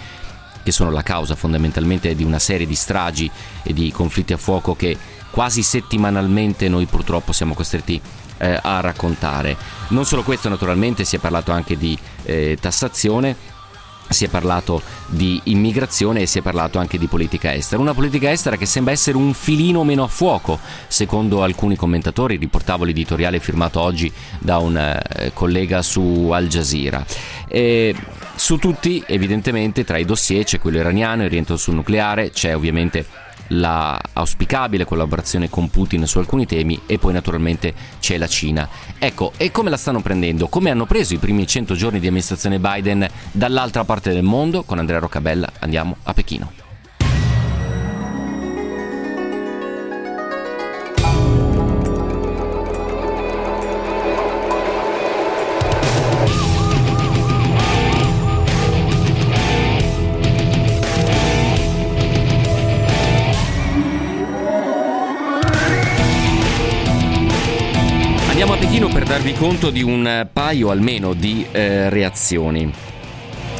[0.62, 3.30] che sono la causa fondamentalmente di una serie di stragi
[3.62, 4.98] e di conflitti a fuoco che
[5.30, 8.00] quasi settimanalmente noi purtroppo siamo costretti
[8.38, 9.56] eh, a raccontare.
[9.88, 13.36] Non solo questo, naturalmente si è parlato anche di eh, tassazione
[14.08, 17.80] si è parlato di immigrazione e si è parlato anche di politica estera.
[17.80, 22.36] Una politica estera che sembra essere un filino meno a fuoco, secondo alcuni commentatori.
[22.36, 27.04] Riportavo l'editoriale firmato oggi da un eh, collega su Al Jazeera.
[27.48, 27.94] E
[28.34, 33.24] su tutti, evidentemente, tra i dossier c'è quello iraniano, il rientro sul nucleare, c'è ovviamente
[33.48, 38.68] la auspicabile collaborazione con Putin su alcuni temi e poi naturalmente c'è la Cina.
[38.98, 40.48] Ecco, e come la stanno prendendo?
[40.48, 44.62] Come hanno preso i primi 100 giorni di amministrazione Biden dall'altra parte del mondo?
[44.62, 46.65] Con Andrea Roccabella andiamo a Pechino.
[68.96, 72.72] Per darvi conto di un paio almeno di eh, reazioni.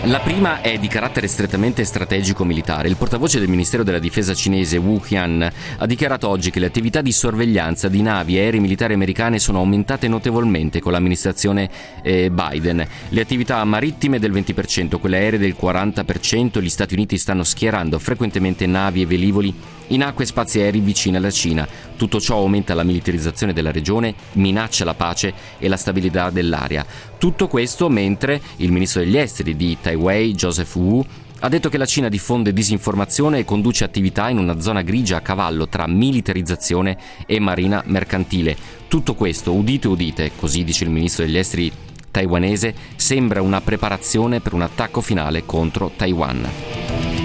[0.04, 2.88] La prima è di carattere strettamente strategico militare.
[2.88, 7.02] Il portavoce del Ministero della Difesa cinese Wu Qian ha dichiarato oggi che le attività
[7.02, 11.68] di sorveglianza di navi e aerei militari americane sono aumentate notevolmente con l'amministrazione
[12.02, 12.86] eh, Biden.
[13.10, 18.64] Le attività marittime del 20%, quelle aeree del 40%, gli Stati Uniti stanno schierando frequentemente
[18.66, 19.54] navi e velivoli
[19.88, 21.66] in acque spazi aerei vicine alla Cina.
[21.96, 26.84] Tutto ciò aumenta la militarizzazione della regione, minaccia la pace e la stabilità dell'area.
[27.18, 31.04] Tutto questo mentre il ministro degli esteri di Taiwan, Joseph Wu,
[31.40, 35.20] ha detto che la Cina diffonde disinformazione e conduce attività in una zona grigia a
[35.20, 38.56] cavallo tra militarizzazione e marina mercantile.
[38.88, 41.70] Tutto questo, udite udite, così dice il ministro degli esteri
[42.10, 47.15] taiwanese, sembra una preparazione per un attacco finale contro Taiwan.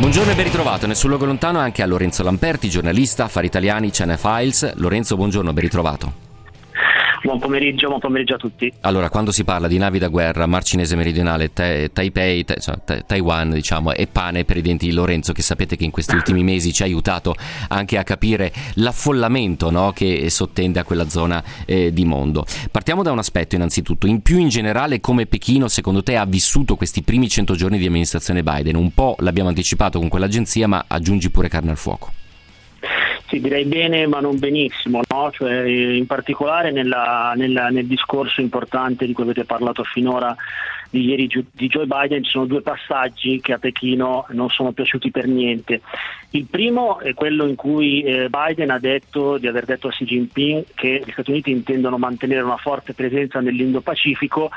[0.00, 3.90] Buongiorno e ben ritrovato nel suo luogo lontano anche a Lorenzo Lamperti, giornalista, affari italiani,
[3.90, 4.76] Channel Files.
[4.76, 6.29] Lorenzo, buongiorno, ben ritrovato.
[7.22, 8.72] Buon pomeriggio, buon pomeriggio a tutti.
[8.80, 13.04] Allora, quando si parla di navi da guerra, Mar Cinese meridionale, tai, Taipei, tai, cioè,
[13.04, 16.42] Taiwan, diciamo, e pane per i denti di Lorenzo, che sapete che in questi ultimi
[16.42, 17.34] mesi ci ha aiutato
[17.68, 22.46] anche a capire l'affollamento no, che sottende a quella zona eh, di mondo.
[22.70, 26.76] Partiamo da un aspetto innanzitutto, in più in generale come Pechino secondo te ha vissuto
[26.76, 28.76] questi primi 100 giorni di amministrazione Biden?
[28.76, 32.12] Un po' l'abbiamo anticipato con quell'agenzia, ma aggiungi pure carne al fuoco.
[33.26, 35.30] Sì, direi bene ma non benissimo, no?
[35.30, 40.34] cioè, in particolare nella, nella, nel discorso importante di cui avete parlato finora
[40.90, 45.12] di ieri di Joe Biden ci sono due passaggi che a Pechino non sono piaciuti
[45.12, 45.80] per niente.
[46.30, 50.04] Il primo è quello in cui eh, Biden ha detto di aver detto a Xi
[50.04, 54.50] Jinping che gli Stati Uniti intendono mantenere una forte presenza nell'Indo-Pacifico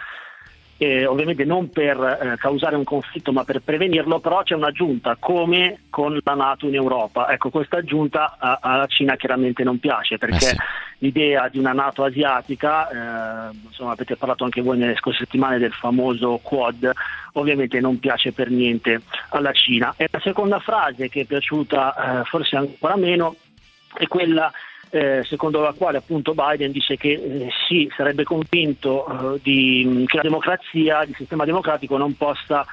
[0.77, 5.83] eh, ovviamente non per eh, causare un conflitto ma per prevenirlo, però c'è un'aggiunta come
[5.89, 7.29] con la Nato in Europa.
[7.29, 10.55] Ecco, questa aggiunta a, alla Cina chiaramente non piace perché eh sì.
[10.99, 15.73] l'idea di una Nato asiatica, eh, insomma avete parlato anche voi nelle scorse settimane del
[15.73, 16.91] famoso Quad,
[17.33, 19.93] ovviamente non piace per niente alla Cina.
[19.95, 23.35] E la seconda frase che è piaciuta eh, forse ancora meno
[23.93, 24.51] è quella
[24.93, 30.17] eh, secondo la quale appunto Biden dice che eh, sì, sarebbe convinto eh, di, che
[30.17, 32.63] la democrazia, il sistema democratico non possa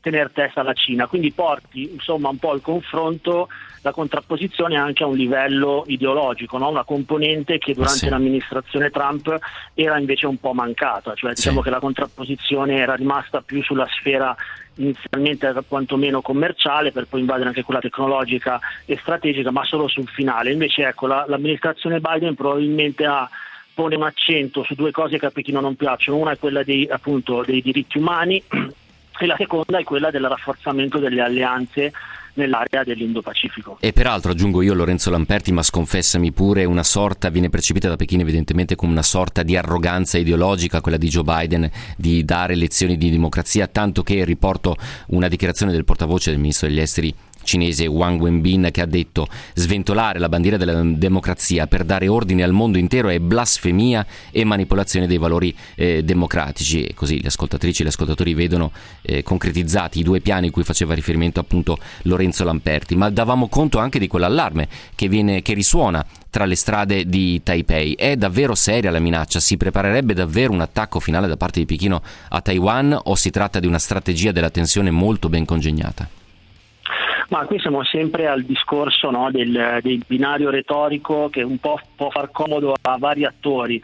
[0.00, 3.48] tenere testa alla Cina, quindi porti insomma un po' il confronto,
[3.82, 6.68] la contrapposizione anche a un livello ideologico, no?
[6.68, 8.08] una componente che durante sì.
[8.08, 9.36] l'amministrazione Trump
[9.74, 11.64] era invece un po' mancata, cioè diciamo sì.
[11.64, 14.34] che la contrapposizione era rimasta più sulla sfera
[14.78, 20.52] inizialmente quantomeno commerciale per poi invadere anche quella tecnologica e strategica, ma solo sul finale.
[20.52, 23.28] Invece ecco, la, l'amministrazione Biden probabilmente ha
[23.74, 26.88] pone un accento su due cose che a Pechino non piacciono, una è quella dei,
[26.90, 28.42] appunto, dei diritti umani
[29.18, 31.92] e la seconda è quella del rafforzamento delle alleanze
[32.34, 33.78] nell'area dell'Indo-Pacifico.
[33.80, 38.22] E peraltro aggiungo io Lorenzo Lamperti, ma sconfessami pure, una sorta, viene percepita da Pechino
[38.22, 43.10] evidentemente come una sorta di arroganza ideologica, quella di Joe Biden, di dare lezioni di
[43.10, 44.76] democrazia, tanto che riporto
[45.08, 47.12] una dichiarazione del portavoce del ministro degli esteri
[47.48, 52.52] cinese Wang Wenbin che ha detto sventolare la bandiera della democrazia per dare ordine al
[52.52, 57.84] mondo intero è blasfemia e manipolazione dei valori eh, democratici e così le ascoltatrici e
[57.86, 58.70] gli ascoltatori vedono
[59.00, 63.98] eh, concretizzati i due piani cui faceva riferimento appunto Lorenzo Lamperti ma davamo conto anche
[63.98, 67.94] di quell'allarme che, viene, che risuona tra le strade di Taipei.
[67.94, 69.40] È davvero seria la minaccia?
[69.40, 73.58] Si preparerebbe davvero un attacco finale da parte di Pechino a Taiwan o si tratta
[73.58, 76.17] di una strategia della tensione molto ben congegnata?
[77.28, 82.08] Ma qui siamo sempre al discorso no, del, del, binario retorico che un po' può
[82.08, 83.80] far comodo a vari attori,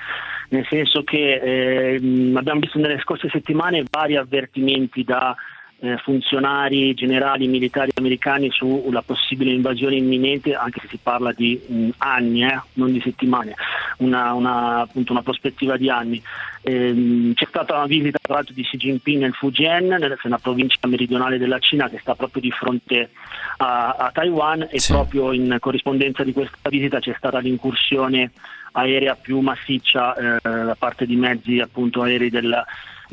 [0.49, 1.95] nel senso che eh,
[2.35, 5.37] abbiamo visto nelle scorse settimane vari avvertimenti da
[5.85, 11.74] eh, funzionari generali militari americani sulla possibile invasione imminente, anche se si parla di mh,
[11.74, 13.55] mm, anni, eh, non di settimane,
[13.99, 16.22] una, una, appunto una prospettiva di anni.
[16.62, 21.37] Eh, c'è stata una visita tra l'altro di Xi Jinping nel Fujian, nella provincia meridionale
[21.37, 23.11] della Cina che sta proprio di fronte
[23.59, 24.93] a, a Taiwan e sì.
[24.93, 28.30] proprio in corrispondenza di questa visita c'è stata l'incursione
[28.72, 32.64] aerea più massiccia eh, da parte di mezzi appunto aerei del,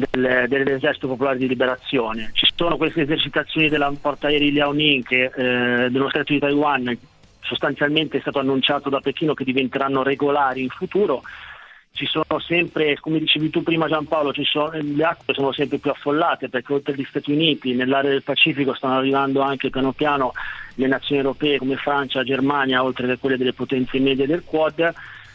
[0.10, 2.32] del, dell'esercito popolare di liberazione.
[2.34, 6.97] Ci sono queste esercitazioni della portaerei Liaoning che eh, dello Stato di Taiwan
[7.41, 11.22] sostanzialmente è stato annunciato da Pechino che diventeranno regolari in futuro
[11.93, 14.32] ci sono sempre, come dicevi tu prima Giampaolo,
[14.82, 18.97] le acque sono sempre più affollate perché oltre agli Stati Uniti nell'area del Pacifico stanno
[18.97, 20.32] arrivando anche piano piano
[20.76, 24.93] le nazioni europee come Francia, Germania, oltre che quelle delle potenze medie del Quad.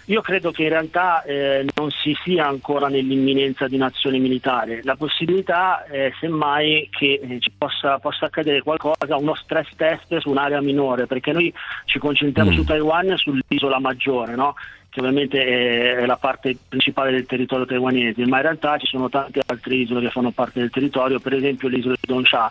[0.08, 4.94] Io credo che in realtà eh, non si sia ancora nell'imminenza di un'azione militare, la
[4.94, 10.60] possibilità è semmai che eh, ci possa, possa, accadere qualcosa, uno stress test su un'area
[10.60, 11.52] minore, perché noi
[11.86, 12.54] ci concentriamo mm.
[12.54, 14.54] su Taiwan e sull'isola maggiore, no?
[14.90, 19.42] che ovviamente è la parte principale del territorio taiwanese, ma in realtà ci sono tante
[19.44, 22.50] altre isole che fanno parte del territorio, per esempio l'isola di Dongsha,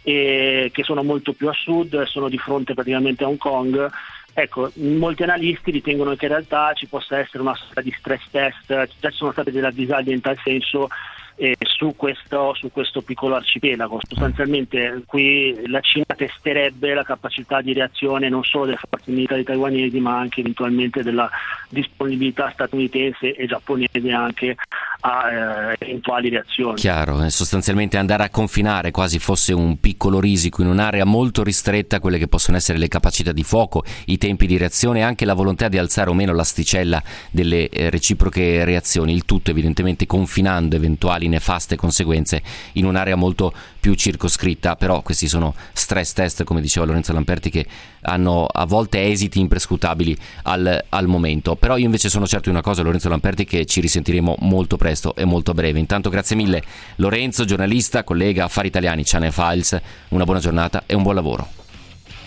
[0.00, 3.90] che sono molto più a sud, sono di fronte praticamente a Hong Kong.
[4.36, 8.66] Ecco, molti analisti ritengono che in realtà ci possa essere una sorta di stress test,
[8.66, 10.88] già ci sono state delle avvisaglie in tal senso
[11.36, 13.98] eh, su, questo, su, questo, piccolo arcipelago.
[14.08, 19.98] Sostanzialmente qui la Cina testerebbe la capacità di reazione non solo delle forze militari taiwanesi
[19.98, 21.28] ma anche eventualmente della
[21.68, 24.54] disponibilità statunitense e giapponese anche
[25.00, 26.76] a eh, eventuali reazioni.
[26.76, 32.00] Chiaro, eh, sostanzialmente andare a confinare quasi fosse un piccolo risico in un'area molto ristretta
[32.00, 35.34] quelle che possono essere le capacità di fuoco, i tempi di reazione e anche la
[35.34, 41.28] volontà di alzare o meno l'asticella delle eh, reciproche reazioni, il tutto evidentemente confinando eventuali
[41.28, 42.42] nefaste conseguenze
[42.72, 47.66] in un'area molto più circoscritta, però questi sono stress test, come diceva Lorenzo Lamperti, che
[48.02, 51.56] hanno a volte esiti imprescutabili al, al momento.
[51.56, 55.14] Però io invece sono certo di una cosa, Lorenzo Lamperti, che ci risentiremo molto presto
[55.16, 55.78] e molto breve.
[55.78, 56.62] Intanto grazie mille
[56.96, 61.48] Lorenzo, giornalista, collega Affari Italiani, Channel Files, una buona giornata e un buon lavoro.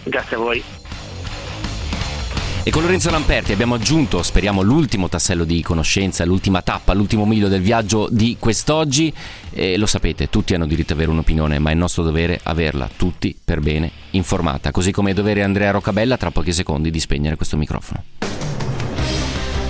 [0.03, 0.63] Grazie a voi.
[2.67, 7.47] E con Lorenzo Lamperti abbiamo aggiunto, speriamo, l'ultimo tassello di conoscenza, l'ultima tappa, l'ultimo miglio
[7.47, 9.13] del viaggio di quest'oggi.
[9.51, 13.33] E lo sapete, tutti hanno diritto ad avere un'opinione, ma è nostro dovere averla tutti
[13.41, 14.71] per bene informata.
[14.71, 18.03] Così come è dovere Andrea Roccabella tra pochi secondi di spegnere questo microfono.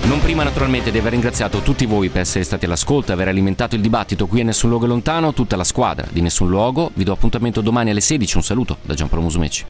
[0.06, 3.76] Non prima naturalmente di aver ringraziato tutti voi per essere stati all'ascolto e aver alimentato
[3.76, 6.90] il dibattito qui a Nessun Luogo Lontano, tutta la squadra di Nessun Luogo.
[6.96, 8.38] Vi do appuntamento domani alle 16.
[8.38, 9.66] Un saluto da Giampaolo Musumeci.